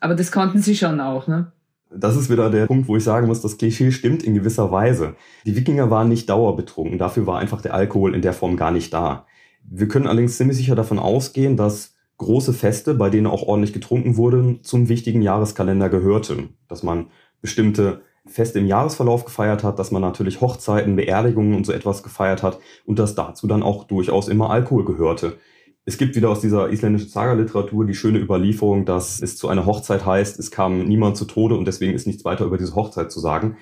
Aber 0.01 0.15
das 0.15 0.33
konnten 0.33 0.61
Sie 0.61 0.77
schon 0.77 1.01
auch, 1.01 1.27
ne? 1.29 1.53
Das 1.93 2.17
ist 2.17 2.31
wieder 2.31 2.51
der 2.51 2.67
Punkt, 2.67 2.87
wo 2.87 2.97
ich 2.97 3.03
sagen 3.03 3.27
muss, 3.27 3.41
das 3.41 3.59
Klischee 3.59 3.91
stimmt 3.91 4.23
in 4.23 4.35
gewisser 4.35 4.71
Weise. 4.71 5.17
Die 5.45 5.57
Wikinger 5.57 5.91
waren 5.91 6.09
nicht 6.09 6.31
dauerbetrunken, 6.31 6.99
dafür 6.99 7.27
war 7.27 7.41
einfach 7.41 7.61
der 7.61 7.75
Alkohol 7.75 8.15
in 8.15 8.23
der 8.23 8.33
Form 8.33 8.57
gar 8.57 8.71
nicht 8.71 8.93
da. 8.95 9.27
Wir 9.65 9.89
können 9.89 10.07
allerdings 10.07 10.37
ziemlich 10.37 10.57
sicher 10.57 10.77
davon 10.77 11.01
ausgehen, 11.01 11.57
dass 11.57 11.95
große 12.19 12.53
Feste, 12.53 12.95
bei 12.95 13.11
denen 13.11 13.27
auch 13.27 13.43
ordentlich 13.43 13.73
getrunken 13.73 14.17
wurde, 14.17 14.61
zum 14.63 14.89
wichtigen 14.89 15.21
Jahreskalender 15.21 15.89
gehörten. 15.89 16.51
Dass 16.69 16.85
man 16.85 17.09
bestimmte 17.41 18.03
fest 18.27 18.55
im 18.55 18.67
Jahresverlauf 18.67 19.25
gefeiert 19.25 19.65
hat, 19.65 19.79
dass 19.79 19.91
man 19.91 20.03
natürlich 20.03 20.41
Hochzeiten, 20.41 20.95
Beerdigungen 20.95 21.55
und 21.55 21.67
so 21.67 21.73
etwas 21.73 22.03
gefeiert 22.03 22.43
hat 22.43 22.59
und 22.85 22.99
dass 22.99 23.15
dazu 23.15 23.47
dann 23.47 23.63
auch 23.63 23.85
durchaus 23.85 24.29
immer 24.29 24.51
Alkohol 24.51 24.85
gehörte. 24.85 25.39
Es 25.87 25.99
gibt 25.99 26.15
wieder 26.15 26.31
aus 26.31 26.41
dieser 26.41 26.71
isländischen 26.71 27.09
Saga-Literatur 27.09 27.87
die 27.87 27.95
schöne 27.95 28.19
Überlieferung, 28.19 28.85
dass 28.85 29.21
es 29.21 29.37
zu 29.37 29.49
einer 29.49 29.67
Hochzeit 29.67 30.05
heißt, 30.05 30.39
es 30.39 30.51
kam 30.51 30.85
niemand 30.85 31.17
zu 31.17 31.25
Tode 31.25 31.57
und 31.57 31.65
deswegen 31.67 31.95
ist 31.95 32.07
nichts 32.07 32.25
weiter 32.25 32.45
über 32.45 32.59
diese 32.59 32.75
Hochzeit 32.75 33.11
zu 33.11 33.21
sagen. 33.21 33.57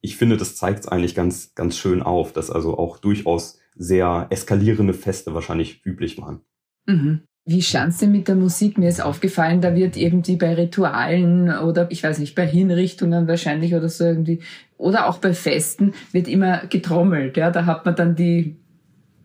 ich 0.00 0.16
finde, 0.16 0.36
das 0.36 0.54
zeigt 0.54 0.80
es 0.80 0.88
eigentlich 0.88 1.14
ganz, 1.16 1.54
ganz 1.54 1.76
schön 1.76 2.02
auf, 2.02 2.32
dass 2.32 2.50
also 2.50 2.78
auch 2.78 2.98
durchaus 2.98 3.58
sehr 3.74 4.26
eskalierende 4.30 4.94
Feste 4.94 5.34
wahrscheinlich 5.34 5.84
üblich 5.84 6.18
waren. 6.18 6.40
Mhm. 6.86 7.22
Wie 7.44 7.62
stand's 7.62 7.98
denn 7.98 8.10
mit 8.10 8.26
der 8.26 8.34
Musik? 8.34 8.76
Mir 8.76 8.88
ist 8.88 9.00
aufgefallen, 9.00 9.60
da 9.60 9.74
wird 9.74 9.96
irgendwie 9.96 10.36
bei 10.36 10.54
Ritualen 10.54 11.48
oder 11.48 11.88
ich 11.90 12.02
weiß 12.02 12.18
nicht, 12.18 12.34
bei 12.34 12.46
Hinrichtungen 12.46 13.28
wahrscheinlich 13.28 13.74
oder 13.74 13.88
so 13.88 14.04
irgendwie 14.04 14.40
oder 14.78 15.08
auch 15.08 15.18
bei 15.18 15.32
Festen 15.32 15.94
wird 16.10 16.26
immer 16.26 16.66
getrommelt. 16.66 17.36
Ja, 17.36 17.52
da 17.52 17.64
hat 17.66 17.86
man 17.86 17.94
dann 17.94 18.16
die 18.16 18.56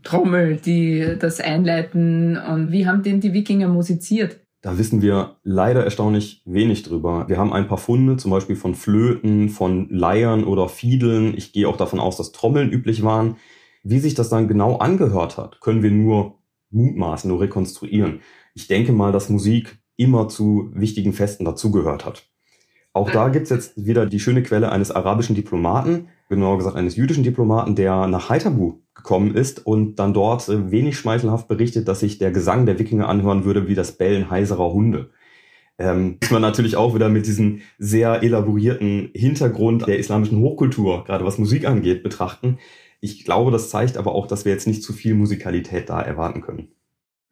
Trommel, 0.04 0.58
die 0.58 1.16
das 1.20 1.40
einleiten. 1.40 2.38
Und 2.38 2.72
wie 2.72 2.88
haben 2.88 3.04
denn 3.04 3.20
die 3.20 3.34
Wikinger 3.34 3.68
musiziert? 3.68 4.40
Da 4.62 4.78
wissen 4.78 5.02
wir 5.02 5.38
leider 5.44 5.84
erstaunlich 5.84 6.44
wenig 6.46 6.84
drüber. 6.84 7.28
Wir 7.28 7.38
haben 7.38 7.52
ein 7.52 7.68
paar 7.68 7.80
Funde, 7.80 8.18
zum 8.18 8.30
Beispiel 8.30 8.56
von 8.56 8.76
Flöten, 8.76 9.50
von 9.50 9.90
Leiern 9.90 10.44
oder 10.44 10.70
Fiedeln. 10.70 11.36
Ich 11.36 11.52
gehe 11.52 11.68
auch 11.68 11.78
davon 11.78 12.00
aus, 12.00 12.18
dass 12.18 12.32
Trommeln 12.32 12.72
üblich 12.72 13.02
waren. 13.04 13.38
Wie 13.84 14.00
sich 14.00 14.14
das 14.14 14.30
dann 14.30 14.48
genau 14.48 14.78
angehört 14.78 15.38
hat, 15.38 15.62
können 15.62 15.82
wir 15.82 15.90
nur 15.90 16.38
mutmaßen, 16.70 17.28
nur 17.28 17.42
rekonstruieren. 17.42 18.20
Ich 18.54 18.68
denke 18.68 18.92
mal, 18.92 19.12
dass 19.12 19.30
Musik 19.30 19.80
immer 19.96 20.28
zu 20.28 20.72
wichtigen 20.76 21.14
Festen 21.14 21.44
dazugehört 21.44 22.06
hat. 22.06 22.28
Auch 22.94 23.10
da 23.10 23.30
gibt's 23.30 23.50
jetzt 23.50 23.84
wieder 23.84 24.06
die 24.06 24.20
schöne 24.20 24.44
Quelle 24.44 24.72
eines 24.72 24.92
arabischen 24.92 25.36
Diplomaten, 25.36 26.10
genauer 26.30 26.58
gesagt 26.58 26.76
eines 26.76 26.96
jüdischen 26.96 27.24
Diplomaten, 27.24 27.76
der 27.76 28.08
nach 28.08 28.30
Haithabu 28.30 28.81
gekommen 28.94 29.36
ist 29.36 29.66
und 29.66 29.96
dann 29.96 30.14
dort 30.14 30.48
äh, 30.50 30.72
wenig 30.72 30.98
schmeichelhaft 30.98 31.48
berichtet, 31.48 31.88
dass 31.88 32.02
sich 32.02 32.18
der 32.18 32.32
Gesang 32.32 32.66
der 32.66 32.80
Wikinger 32.80 33.08
anhören 33.08 33.46
würde 33.46 33.68
wie 33.68 33.76
das 33.76 33.94
Bellen 33.94 34.30
heiserer 34.30 34.72
Hunde. 34.74 35.10
Ähm, 35.78 36.18
muss 36.22 36.32
man 36.32 36.42
natürlich 36.42 36.76
auch 36.76 36.94
wieder 36.94 37.10
mit 37.10 37.26
diesem 37.26 37.62
sehr 37.80 38.22
elaborierten 38.22 39.10
Hintergrund 39.14 39.88
der 39.88 39.98
islamischen 39.98 40.40
Hochkultur, 40.40 41.06
gerade 41.06 41.26
was 41.26 41.38
Musik 41.38 41.66
angeht, 41.66 42.04
betrachten. 42.04 42.60
Ich 43.00 43.26
glaube, 43.26 43.50
das 43.50 43.70
zeigt 43.70 43.98
aber 43.98 44.14
auch, 44.14 44.28
dass 44.28 44.46
wir 44.46 44.52
jetzt 44.52 44.68
nicht 44.68 44.84
zu 44.84 44.94
viel 44.94 45.16
Musikalität 45.16 45.90
da 45.90 46.02
erwarten 46.02 46.42
können. 46.42 46.68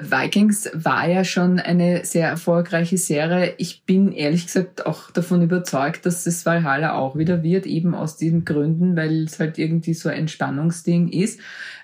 Vikings 0.01 0.69
war 0.73 1.09
ja 1.09 1.25
schon 1.25 1.59
eine 1.59 2.05
sehr 2.05 2.29
erfolgreiche 2.29 2.97
Serie. 2.97 3.53
Ich 3.57 3.83
bin 3.85 4.13
ehrlich 4.13 4.45
gesagt 4.45 4.85
auch 4.85 5.11
davon 5.11 5.41
überzeugt, 5.41 6.05
dass 6.05 6.23
das 6.23 6.45
Valhalla 6.45 6.97
auch 6.97 7.17
wieder 7.17 7.43
wird, 7.43 7.65
eben 7.65 7.93
aus 7.93 8.15
diesen 8.15 8.45
Gründen, 8.45 8.95
weil 8.95 9.25
es 9.25 9.39
halt 9.39 9.57
irgendwie 9.57 9.93
so 9.93 10.07
ein 10.07 10.29
Spannungsding 10.29 11.09
ist. 11.09 11.41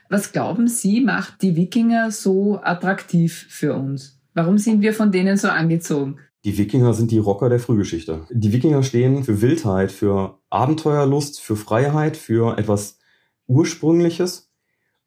Was 0.10 0.32
glauben 0.32 0.70
Sie, 0.70 1.02
macht 1.02 1.42
die 1.42 1.58
Wikinger 1.58 2.10
so 2.10 2.60
attraktiv 2.64 3.48
für 3.50 3.74
uns? 3.76 4.18
Warum 4.34 4.58
sind 4.58 4.82
wir 4.82 4.94
von 4.94 5.12
denen 5.12 5.36
so 5.36 5.50
angezogen? 5.50 6.18
Die 6.46 6.58
Wikinger 6.58 6.94
sind 6.94 7.12
die 7.12 7.18
Rocker 7.18 7.50
der 7.50 7.60
Frühgeschichte. 7.60 8.28
Die 8.30 8.54
Wikinger 8.54 8.84
stehen 8.84 9.24
für 9.24 9.42
Wildheit, 9.42 9.92
für 9.92 10.40
Abenteuerlust, 10.50 11.42
für 11.42 11.56
Freiheit, 11.56 12.16
für 12.16 12.58
etwas 12.58 13.00
Ursprüngliches 13.48 14.45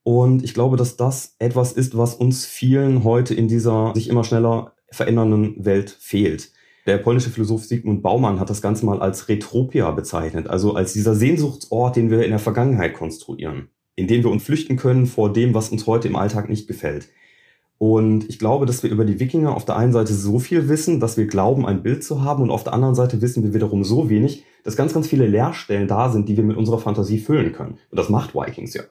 und 0.09 0.43
ich 0.43 0.55
glaube, 0.55 0.79
dass 0.79 0.97
das 0.97 1.37
etwas 1.39 1.75
ist, 1.75 1.95
was 1.95 2.15
uns 2.15 2.47
vielen 2.47 3.05
heute 3.05 3.35
in 3.35 3.47
dieser 3.47 3.93
sich 3.95 4.09
immer 4.09 4.25
schneller 4.25 4.73
verändernden 4.91 5.63
Welt 5.67 5.91
fehlt. 6.01 6.51
Der 6.87 6.97
polnische 6.97 7.29
Philosoph 7.29 7.67
Sigmund 7.67 8.01
Baumann 8.01 8.41
hat 8.41 8.49
das 8.49 8.63
Ganze 8.63 8.87
mal 8.87 9.03
als 9.03 9.29
Retropia 9.29 9.91
bezeichnet, 9.91 10.49
also 10.49 10.75
als 10.75 10.95
dieser 10.95 11.15
Sehnsuchtsort, 11.15 11.95
den 11.95 12.11
wir 12.11 12.25
in 12.25 12.31
der 12.31 12.39
Vergangenheit 12.39 12.95
konstruieren, 12.95 13.69
in 13.97 14.07
dem 14.07 14.23
wir 14.23 14.31
uns 14.31 14.45
flüchten 14.45 14.79
können 14.79 15.05
vor 15.05 15.31
dem, 15.31 15.53
was 15.53 15.69
uns 15.69 15.87
heute 15.87 16.09
im 16.09 16.17
Alltag 16.17 16.49
nicht 16.49 16.69
gefällt. 16.69 17.11
Und 17.77 18.31
ich 18.31 18.39
glaube, 18.39 18.65
dass 18.65 18.83
wir 18.83 18.91
über 18.91 19.05
die 19.05 19.21
Wikinger 19.21 19.55
auf 19.55 19.67
der 19.67 19.77
einen 19.77 19.93
Seite 19.93 20.15
so 20.15 20.39
viel 20.39 20.71
wissen, 20.71 21.01
dass 21.01 21.19
wir 21.19 21.27
glauben, 21.27 21.67
ein 21.67 21.83
Bild 21.83 22.03
zu 22.03 22.23
haben, 22.23 22.45
und 22.45 22.51
auf 22.51 22.65
der 22.65 22.73
anderen 22.73 22.95
Seite 22.95 23.21
wissen 23.21 23.43
wir 23.43 23.53
wiederum 23.53 23.85
so 23.85 24.09
wenig, 24.09 24.45
dass 24.65 24.75
ganz, 24.75 24.95
ganz 24.95 25.07
viele 25.07 25.27
Leerstellen 25.27 25.87
da 25.87 26.11
sind, 26.11 26.31
die 26.31 26.39
wir 26.39 26.45
mit 26.45 26.57
unserer 26.57 26.79
Fantasie 26.79 27.19
füllen 27.19 27.53
können. 27.53 27.77
Und 27.91 27.99
das 27.99 28.09
macht 28.09 28.35
Vikings 28.35 28.73
ja. 28.73 28.85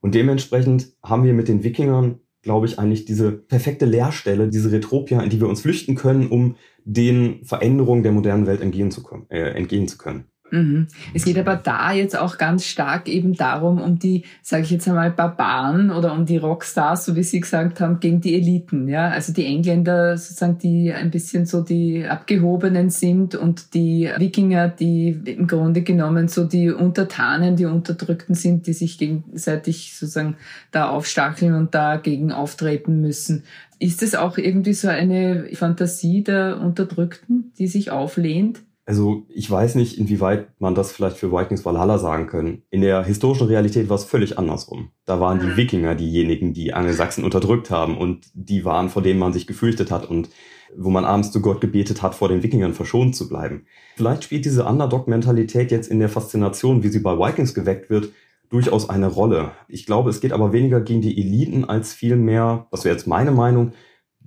Und 0.00 0.14
dementsprechend 0.14 0.92
haben 1.02 1.24
wir 1.24 1.34
mit 1.34 1.48
den 1.48 1.62
Wikingern, 1.62 2.20
glaube 2.42 2.66
ich, 2.66 2.78
eigentlich 2.78 3.04
diese 3.04 3.32
perfekte 3.32 3.84
Leerstelle, 3.84 4.48
diese 4.48 4.72
Retropia, 4.72 5.20
in 5.22 5.30
die 5.30 5.40
wir 5.40 5.48
uns 5.48 5.60
flüchten 5.60 5.94
können, 5.94 6.28
um 6.28 6.56
den 6.84 7.44
Veränderungen 7.44 8.02
der 8.02 8.12
modernen 8.12 8.46
Welt 8.46 8.62
entgehen 8.62 8.90
zu, 8.90 9.02
können, 9.02 9.26
äh, 9.28 9.50
entgehen 9.50 9.88
zu 9.88 9.98
können. 9.98 10.24
Mhm. 10.50 10.88
Es 11.14 11.24
geht 11.24 11.38
aber 11.38 11.56
da 11.56 11.92
jetzt 11.92 12.18
auch 12.18 12.38
ganz 12.38 12.64
stark 12.64 13.08
eben 13.08 13.34
darum, 13.34 13.80
um 13.80 13.98
die, 13.98 14.24
sage 14.42 14.64
ich 14.64 14.70
jetzt 14.70 14.88
einmal, 14.88 15.10
Barbaren 15.10 15.90
oder 15.90 16.12
um 16.12 16.26
die 16.26 16.36
Rockstars, 16.36 17.04
so 17.04 17.16
wie 17.16 17.22
Sie 17.22 17.40
gesagt 17.40 17.80
haben, 17.80 18.00
gegen 18.00 18.20
die 18.20 18.34
Eliten. 18.34 18.88
Ja, 18.88 19.08
also 19.08 19.32
die 19.32 19.46
Engländer 19.46 20.16
sozusagen, 20.16 20.58
die 20.58 20.92
ein 20.92 21.10
bisschen 21.10 21.46
so 21.46 21.62
die 21.62 22.04
abgehobenen 22.04 22.90
sind 22.90 23.34
und 23.34 23.74
die 23.74 24.10
Wikinger, 24.16 24.68
die 24.68 25.20
im 25.24 25.46
Grunde 25.46 25.82
genommen 25.82 26.28
so 26.28 26.44
die 26.44 26.70
Untertanen, 26.70 27.56
die 27.56 27.66
Unterdrückten 27.66 28.34
sind, 28.34 28.66
die 28.66 28.72
sich 28.72 28.98
gegenseitig 28.98 29.94
sozusagen 29.96 30.36
da 30.70 30.88
aufstacheln 30.88 31.54
und 31.54 31.74
dagegen 31.74 32.32
auftreten 32.32 33.00
müssen. 33.00 33.44
Ist 33.78 34.02
es 34.02 34.14
auch 34.14 34.36
irgendwie 34.36 34.74
so 34.74 34.88
eine 34.88 35.48
Fantasie 35.54 36.22
der 36.22 36.60
Unterdrückten, 36.60 37.52
die 37.58 37.66
sich 37.66 37.90
auflehnt? 37.90 38.60
Also 38.90 39.24
ich 39.28 39.48
weiß 39.48 39.76
nicht, 39.76 39.98
inwieweit 39.98 40.48
man 40.60 40.74
das 40.74 40.90
vielleicht 40.90 41.16
für 41.16 41.30
Vikings 41.30 41.64
Valhalla 41.64 41.96
sagen 41.96 42.26
können. 42.26 42.64
In 42.70 42.80
der 42.80 43.04
historischen 43.04 43.46
Realität 43.46 43.88
war 43.88 43.94
es 43.94 44.02
völlig 44.02 44.36
andersrum. 44.36 44.90
Da 45.04 45.20
waren 45.20 45.38
die 45.38 45.46
mhm. 45.46 45.56
Wikinger 45.56 45.94
diejenigen, 45.94 46.54
die 46.54 46.74
Angelsachsen 46.74 47.22
unterdrückt 47.22 47.70
haben 47.70 47.96
und 47.96 48.26
die 48.34 48.64
waren, 48.64 48.88
vor 48.88 49.00
denen 49.00 49.20
man 49.20 49.32
sich 49.32 49.46
gefürchtet 49.46 49.92
hat 49.92 50.10
und 50.10 50.30
wo 50.76 50.90
man 50.90 51.04
abends 51.04 51.30
zu 51.30 51.40
Gott 51.40 51.60
gebetet 51.60 52.02
hat, 52.02 52.16
vor 52.16 52.28
den 52.28 52.42
Wikingern 52.42 52.74
verschont 52.74 53.14
zu 53.14 53.28
bleiben. 53.28 53.64
Vielleicht 53.94 54.24
spielt 54.24 54.44
diese 54.44 54.64
Underdog-Mentalität 54.64 55.70
jetzt 55.70 55.88
in 55.88 56.00
der 56.00 56.08
Faszination, 56.08 56.82
wie 56.82 56.88
sie 56.88 56.98
bei 56.98 57.16
Vikings 57.16 57.54
geweckt 57.54 57.90
wird, 57.90 58.08
durchaus 58.48 58.90
eine 58.90 59.06
Rolle. 59.06 59.52
Ich 59.68 59.86
glaube, 59.86 60.10
es 60.10 60.20
geht 60.20 60.32
aber 60.32 60.52
weniger 60.52 60.80
gegen 60.80 61.00
die 61.00 61.16
Eliten 61.16 61.64
als 61.64 61.92
vielmehr, 61.92 62.66
das 62.72 62.84
wäre 62.84 62.96
jetzt 62.96 63.06
meine 63.06 63.30
Meinung, 63.30 63.70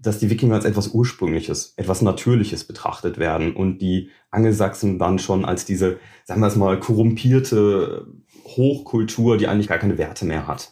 dass 0.04 0.20
die 0.20 0.30
Wikinger 0.30 0.56
als 0.56 0.66
etwas 0.66 0.90
Ursprüngliches, 0.90 1.74
etwas 1.78 2.02
Natürliches 2.02 2.66
betrachtet 2.66 3.18
werden 3.18 3.56
und 3.56 3.80
die 3.80 4.10
Angelsachsen 4.32 5.00
dann 5.00 5.18
schon 5.18 5.46
als 5.46 5.66
diese, 5.66 5.98
sagen 6.26 6.42
wir 6.42 6.48
es 6.48 6.56
mal, 6.56 6.80
korrumpierte 6.80 8.08
Hochkultur, 8.46 9.38
die 9.38 9.48
eigentlich 9.48 9.70
gar 9.70 9.78
keine 9.78 9.98
Werte 9.98 10.26
mehr 10.26 10.46
hat. 10.46 10.72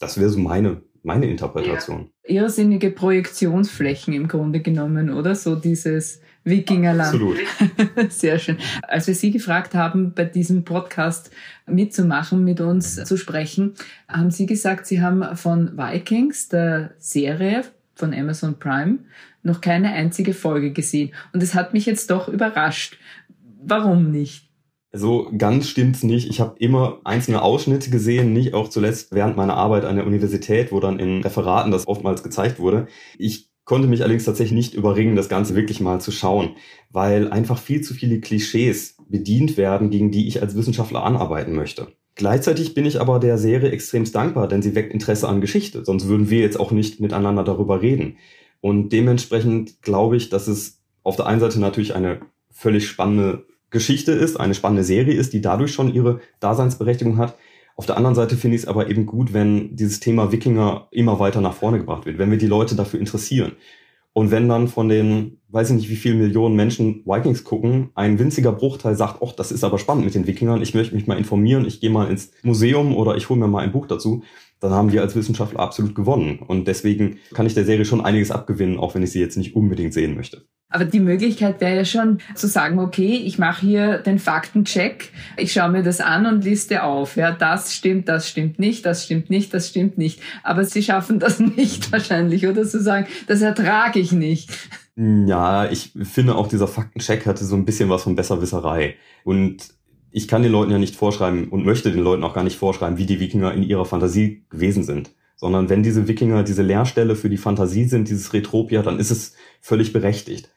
Das 0.00 0.18
wäre 0.18 0.28
so 0.28 0.40
meine, 0.40 0.82
meine 1.02 1.26
Interpretation. 1.26 2.10
Ja. 2.26 2.42
Irrsinnige 2.42 2.90
Projektionsflächen 2.90 4.14
im 4.14 4.26
Grunde 4.26 4.60
genommen, 4.60 5.10
oder? 5.10 5.36
So 5.36 5.54
dieses 5.54 6.20
Wikingerland. 6.42 7.14
Absolut. 7.14 7.38
Sehr 8.08 8.40
schön. 8.40 8.58
Als 8.88 9.06
wir 9.06 9.14
Sie 9.14 9.30
gefragt 9.30 9.74
haben, 9.74 10.12
bei 10.12 10.24
diesem 10.24 10.64
Podcast 10.64 11.30
mitzumachen, 11.66 12.42
mit 12.42 12.60
uns 12.60 12.96
zu 13.04 13.16
sprechen, 13.16 13.74
haben 14.08 14.32
Sie 14.32 14.46
gesagt, 14.46 14.86
Sie 14.86 15.00
haben 15.00 15.36
von 15.36 15.78
Vikings, 15.78 16.48
der 16.48 16.94
Serie 16.98 17.64
von 17.94 18.14
Amazon 18.14 18.58
Prime 18.58 18.98
noch 19.42 19.60
keine 19.60 19.92
einzige 19.92 20.34
Folge 20.34 20.72
gesehen. 20.72 21.12
Und 21.32 21.42
es 21.42 21.54
hat 21.54 21.72
mich 21.74 21.86
jetzt 21.86 22.10
doch 22.10 22.28
überrascht. 22.28 22.98
Warum 23.64 24.10
nicht? 24.10 24.48
So 24.94 25.30
ganz 25.36 25.68
stimmt's 25.68 26.02
nicht. 26.02 26.28
Ich 26.28 26.40
habe 26.40 26.54
immer 26.58 27.00
einzelne 27.04 27.40
Ausschnitte 27.40 27.90
gesehen, 27.90 28.34
nicht 28.34 28.52
auch 28.52 28.68
zuletzt 28.68 29.12
während 29.12 29.36
meiner 29.36 29.54
Arbeit 29.54 29.84
an 29.86 29.96
der 29.96 30.06
Universität, 30.06 30.70
wo 30.70 30.80
dann 30.80 30.98
in 30.98 31.22
Referaten 31.22 31.72
das 31.72 31.88
oftmals 31.88 32.22
gezeigt 32.22 32.58
wurde. 32.58 32.86
Ich 33.18 33.48
konnte 33.64 33.88
mich 33.88 34.02
allerdings 34.02 34.24
tatsächlich 34.24 34.56
nicht 34.56 34.74
überringen, 34.74 35.16
das 35.16 35.30
Ganze 35.30 35.54
wirklich 35.54 35.80
mal 35.80 36.00
zu 36.00 36.10
schauen, 36.10 36.56
weil 36.90 37.30
einfach 37.30 37.58
viel 37.58 37.80
zu 37.80 37.94
viele 37.94 38.20
Klischees 38.20 38.96
bedient 39.08 39.56
werden, 39.56 39.88
gegen 39.88 40.10
die 40.10 40.28
ich 40.28 40.42
als 40.42 40.56
Wissenschaftler 40.56 41.04
anarbeiten 41.04 41.54
möchte. 41.54 41.88
Gleichzeitig 42.14 42.74
bin 42.74 42.84
ich 42.84 43.00
aber 43.00 43.18
der 43.18 43.38
Serie 43.38 43.70
extremst 43.70 44.14
dankbar, 44.14 44.46
denn 44.46 44.60
sie 44.62 44.74
weckt 44.74 44.92
Interesse 44.92 45.28
an 45.28 45.40
Geschichte, 45.40 45.84
sonst 45.84 46.08
würden 46.08 46.28
wir 46.28 46.40
jetzt 46.40 46.60
auch 46.60 46.70
nicht 46.70 47.00
miteinander 47.00 47.42
darüber 47.42 47.80
reden. 47.80 48.18
Und 48.60 48.90
dementsprechend 48.90 49.82
glaube 49.82 50.16
ich, 50.16 50.28
dass 50.28 50.46
es 50.46 50.80
auf 51.02 51.16
der 51.16 51.26
einen 51.26 51.40
Seite 51.40 51.58
natürlich 51.58 51.94
eine 51.94 52.20
völlig 52.50 52.86
spannende 52.86 53.46
Geschichte 53.70 54.12
ist, 54.12 54.38
eine 54.38 54.54
spannende 54.54 54.84
Serie 54.84 55.14
ist, 55.14 55.32
die 55.32 55.40
dadurch 55.40 55.72
schon 55.72 55.92
ihre 55.92 56.20
Daseinsberechtigung 56.40 57.16
hat. 57.16 57.36
Auf 57.74 57.86
der 57.86 57.96
anderen 57.96 58.14
Seite 58.14 58.36
finde 58.36 58.56
ich 58.56 58.62
es 58.62 58.68
aber 58.68 58.90
eben 58.90 59.06
gut, 59.06 59.32
wenn 59.32 59.74
dieses 59.74 59.98
Thema 59.98 60.30
Wikinger 60.30 60.88
immer 60.90 61.18
weiter 61.18 61.40
nach 61.40 61.54
vorne 61.54 61.78
gebracht 61.78 62.04
wird, 62.04 62.18
wenn 62.18 62.30
wir 62.30 62.38
die 62.38 62.46
Leute 62.46 62.76
dafür 62.76 63.00
interessieren. 63.00 63.52
Und 64.14 64.30
wenn 64.30 64.48
dann 64.48 64.68
von 64.68 64.88
den, 64.88 65.38
weiß 65.48 65.70
ich 65.70 65.76
nicht, 65.76 65.88
wie 65.88 65.96
viele 65.96 66.16
Millionen 66.16 66.54
Menschen 66.54 67.02
Vikings 67.06 67.44
gucken, 67.44 67.90
ein 67.94 68.18
winziger 68.18 68.52
Bruchteil 68.52 68.94
sagt, 68.94 69.22
ach, 69.24 69.32
das 69.32 69.50
ist 69.50 69.64
aber 69.64 69.78
spannend 69.78 70.04
mit 70.04 70.14
den 70.14 70.26
Wikingern, 70.26 70.60
ich 70.60 70.74
möchte 70.74 70.94
mich 70.94 71.06
mal 71.06 71.16
informieren, 71.16 71.64
ich 71.64 71.80
gehe 71.80 71.90
mal 71.90 72.10
ins 72.10 72.30
Museum 72.42 72.94
oder 72.94 73.16
ich 73.16 73.30
hole 73.30 73.40
mir 73.40 73.48
mal 73.48 73.62
ein 73.62 73.72
Buch 73.72 73.86
dazu, 73.86 74.22
dann 74.60 74.72
haben 74.72 74.92
wir 74.92 75.00
als 75.00 75.16
Wissenschaftler 75.16 75.60
absolut 75.60 75.94
gewonnen. 75.94 76.40
Und 76.46 76.68
deswegen 76.68 77.18
kann 77.32 77.46
ich 77.46 77.54
der 77.54 77.64
Serie 77.64 77.84
schon 77.84 78.00
einiges 78.00 78.30
abgewinnen, 78.30 78.78
auch 78.78 78.94
wenn 78.94 79.02
ich 79.02 79.12
sie 79.12 79.20
jetzt 79.20 79.36
nicht 79.36 79.56
unbedingt 79.56 79.94
sehen 79.94 80.14
möchte. 80.14 80.46
Aber 80.72 80.86
die 80.86 81.00
Möglichkeit 81.00 81.60
wäre 81.60 81.76
ja 81.76 81.84
schon 81.84 82.18
zu 82.34 82.48
sagen, 82.48 82.78
okay, 82.78 83.22
ich 83.24 83.38
mache 83.38 83.66
hier 83.66 83.98
den 83.98 84.18
Faktencheck, 84.18 85.10
ich 85.36 85.52
schaue 85.52 85.70
mir 85.70 85.82
das 85.82 86.00
an 86.00 86.26
und 86.26 86.44
liste 86.44 86.82
auf. 86.82 87.16
Ja, 87.16 87.30
das 87.30 87.74
stimmt, 87.74 88.08
das 88.08 88.28
stimmt 88.28 88.58
nicht, 88.58 88.86
das 88.86 89.04
stimmt 89.04 89.30
nicht, 89.30 89.52
das 89.52 89.68
stimmt 89.68 89.98
nicht. 89.98 90.20
Aber 90.42 90.64
sie 90.64 90.82
schaffen 90.82 91.18
das 91.18 91.38
nicht 91.56 91.92
wahrscheinlich, 91.92 92.46
oder 92.46 92.64
zu 92.64 92.80
sagen, 92.80 93.06
das 93.26 93.42
ertrage 93.42 94.00
ich 94.00 94.12
nicht. 94.12 94.50
Ja, 94.96 95.70
ich 95.70 95.92
finde 96.02 96.34
auch 96.34 96.48
dieser 96.48 96.68
Faktencheck 96.68 97.26
hatte 97.26 97.44
so 97.44 97.56
ein 97.56 97.64
bisschen 97.64 97.88
was 97.88 98.02
von 98.02 98.14
Besserwisserei. 98.14 98.96
Und 99.24 99.74
ich 100.10 100.28
kann 100.28 100.42
den 100.42 100.52
Leuten 100.52 100.70
ja 100.70 100.78
nicht 100.78 100.96
vorschreiben 100.96 101.48
und 101.48 101.64
möchte 101.64 101.90
den 101.90 102.02
Leuten 102.02 102.24
auch 102.24 102.34
gar 102.34 102.44
nicht 102.44 102.58
vorschreiben, 102.58 102.98
wie 102.98 103.06
die 103.06 103.20
Wikinger 103.20 103.54
in 103.54 103.62
ihrer 103.62 103.86
Fantasie 103.86 104.44
gewesen 104.50 104.84
sind. 104.84 105.10
Sondern 105.36 105.68
wenn 105.70 105.82
diese 105.82 106.08
Wikinger 106.08 106.44
diese 106.44 106.62
Leerstelle 106.62 107.16
für 107.16 107.30
die 107.30 107.38
Fantasie 107.38 107.84
sind, 107.84 108.08
dieses 108.08 108.32
Retropia, 108.32 108.82
dann 108.82 108.98
ist 108.98 109.10
es 109.10 109.34
völlig 109.60 109.92
berechtigt. 109.92 110.50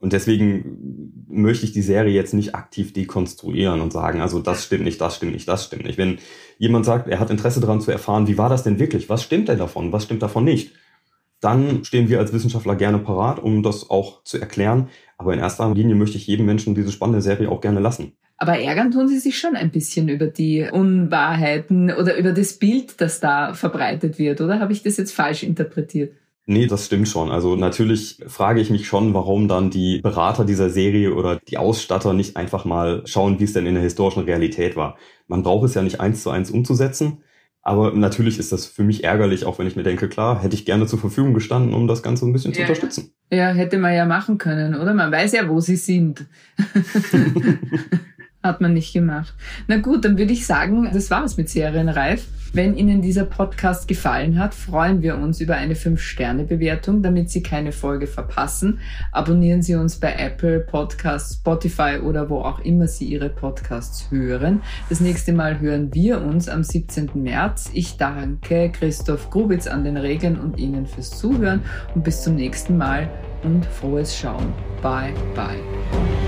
Und 0.00 0.12
deswegen 0.12 1.24
möchte 1.28 1.64
ich 1.64 1.72
die 1.72 1.82
Serie 1.82 2.14
jetzt 2.14 2.32
nicht 2.32 2.54
aktiv 2.54 2.92
dekonstruieren 2.92 3.80
und 3.80 3.92
sagen, 3.92 4.20
also 4.20 4.38
das 4.38 4.64
stimmt 4.64 4.84
nicht, 4.84 5.00
das 5.00 5.16
stimmt 5.16 5.32
nicht, 5.32 5.48
das 5.48 5.64
stimmt 5.64 5.84
nicht. 5.84 5.98
Wenn 5.98 6.18
jemand 6.58 6.84
sagt, 6.84 7.08
er 7.08 7.18
hat 7.18 7.30
Interesse 7.30 7.60
daran 7.60 7.80
zu 7.80 7.90
erfahren, 7.90 8.28
wie 8.28 8.38
war 8.38 8.48
das 8.48 8.62
denn 8.62 8.78
wirklich? 8.78 9.08
Was 9.08 9.22
stimmt 9.22 9.48
denn 9.48 9.58
davon? 9.58 9.92
Was 9.92 10.04
stimmt 10.04 10.22
davon 10.22 10.44
nicht? 10.44 10.72
Dann 11.40 11.84
stehen 11.84 12.08
wir 12.08 12.18
als 12.18 12.32
Wissenschaftler 12.32 12.76
gerne 12.76 12.98
parat, 12.98 13.40
um 13.40 13.62
das 13.62 13.90
auch 13.90 14.22
zu 14.24 14.38
erklären. 14.38 14.88
Aber 15.16 15.34
in 15.34 15.40
erster 15.40 15.72
Linie 15.74 15.94
möchte 15.94 16.16
ich 16.16 16.26
jedem 16.26 16.46
Menschen 16.46 16.74
diese 16.74 16.92
spannende 16.92 17.22
Serie 17.22 17.48
auch 17.48 17.60
gerne 17.60 17.80
lassen. 17.80 18.12
Aber 18.38 18.56
ärgern 18.58 18.92
tun 18.92 19.08
sie 19.08 19.18
sich 19.18 19.38
schon 19.38 19.56
ein 19.56 19.70
bisschen 19.70 20.08
über 20.08 20.28
die 20.28 20.68
Unwahrheiten 20.70 21.92
oder 21.92 22.16
über 22.16 22.32
das 22.32 22.52
Bild, 22.52 23.00
das 23.00 23.18
da 23.18 23.52
verbreitet 23.52 24.18
wird, 24.18 24.40
oder? 24.40 24.60
Habe 24.60 24.72
ich 24.72 24.84
das 24.84 24.96
jetzt 24.96 25.12
falsch 25.12 25.42
interpretiert? 25.42 26.12
Nee, 26.50 26.66
das 26.66 26.86
stimmt 26.86 27.08
schon. 27.08 27.30
Also 27.30 27.56
natürlich 27.56 28.22
frage 28.26 28.62
ich 28.62 28.70
mich 28.70 28.86
schon, 28.86 29.12
warum 29.12 29.48
dann 29.48 29.68
die 29.68 30.00
Berater 30.00 30.46
dieser 30.46 30.70
Serie 30.70 31.14
oder 31.14 31.36
die 31.36 31.58
Ausstatter 31.58 32.14
nicht 32.14 32.38
einfach 32.38 32.64
mal 32.64 33.02
schauen, 33.04 33.38
wie 33.38 33.44
es 33.44 33.52
denn 33.52 33.66
in 33.66 33.74
der 33.74 33.82
historischen 33.82 34.22
Realität 34.24 34.74
war. 34.74 34.96
Man 35.26 35.42
braucht 35.42 35.66
es 35.66 35.74
ja 35.74 35.82
nicht 35.82 36.00
eins 36.00 36.22
zu 36.22 36.30
eins 36.30 36.50
umzusetzen. 36.50 37.22
Aber 37.60 37.92
natürlich 37.92 38.38
ist 38.38 38.50
das 38.50 38.64
für 38.64 38.82
mich 38.82 39.04
ärgerlich, 39.04 39.44
auch 39.44 39.58
wenn 39.58 39.66
ich 39.66 39.76
mir 39.76 39.82
denke, 39.82 40.08
klar, 40.08 40.42
hätte 40.42 40.54
ich 40.54 40.64
gerne 40.64 40.86
zur 40.86 40.98
Verfügung 40.98 41.34
gestanden, 41.34 41.74
um 41.74 41.86
das 41.86 42.02
Ganze 42.02 42.24
ein 42.24 42.32
bisschen 42.32 42.52
ja, 42.52 42.56
zu 42.56 42.62
unterstützen. 42.62 43.12
Ja, 43.30 43.48
hätte 43.48 43.76
man 43.76 43.94
ja 43.94 44.06
machen 44.06 44.38
können, 44.38 44.74
oder? 44.74 44.94
Man 44.94 45.12
weiß 45.12 45.32
ja, 45.32 45.50
wo 45.50 45.60
sie 45.60 45.76
sind. 45.76 46.28
Hat 48.42 48.60
man 48.60 48.72
nicht 48.72 48.92
gemacht. 48.92 49.34
Na 49.66 49.78
gut, 49.78 50.04
dann 50.04 50.16
würde 50.16 50.32
ich 50.32 50.46
sagen, 50.46 50.88
das 50.92 51.10
war's 51.10 51.36
mit 51.36 51.48
Serienreif. 51.48 52.26
Wenn 52.52 52.76
Ihnen 52.76 53.02
dieser 53.02 53.24
Podcast 53.24 53.88
gefallen 53.88 54.38
hat, 54.38 54.54
freuen 54.54 55.02
wir 55.02 55.18
uns 55.18 55.40
über 55.40 55.56
eine 55.56 55.74
5-Sterne-Bewertung, 55.74 57.02
damit 57.02 57.30
Sie 57.30 57.42
keine 57.42 57.72
Folge 57.72 58.06
verpassen. 58.06 58.78
Abonnieren 59.12 59.60
Sie 59.60 59.74
uns 59.74 59.96
bei 59.96 60.14
Apple 60.14 60.60
Podcasts, 60.60 61.34
Spotify 61.34 61.98
oder 62.02 62.30
wo 62.30 62.38
auch 62.38 62.60
immer 62.60 62.86
Sie 62.86 63.06
Ihre 63.06 63.28
Podcasts 63.28 64.10
hören. 64.10 64.62
Das 64.88 65.00
nächste 65.00 65.32
Mal 65.32 65.60
hören 65.60 65.92
wir 65.92 66.22
uns 66.22 66.48
am 66.48 66.62
17. 66.62 67.10
März. 67.14 67.70
Ich 67.74 67.96
danke 67.96 68.70
Christoph 68.70 69.30
Grubitz 69.30 69.66
an 69.66 69.84
den 69.84 69.96
Regeln 69.96 70.38
und 70.38 70.58
Ihnen 70.58 70.86
fürs 70.86 71.10
Zuhören 71.10 71.62
und 71.94 72.04
bis 72.04 72.22
zum 72.22 72.36
nächsten 72.36 72.78
Mal 72.78 73.10
und 73.42 73.66
frohes 73.66 74.16
Schauen. 74.16 74.54
Bye, 74.80 75.12
bye. 75.34 76.27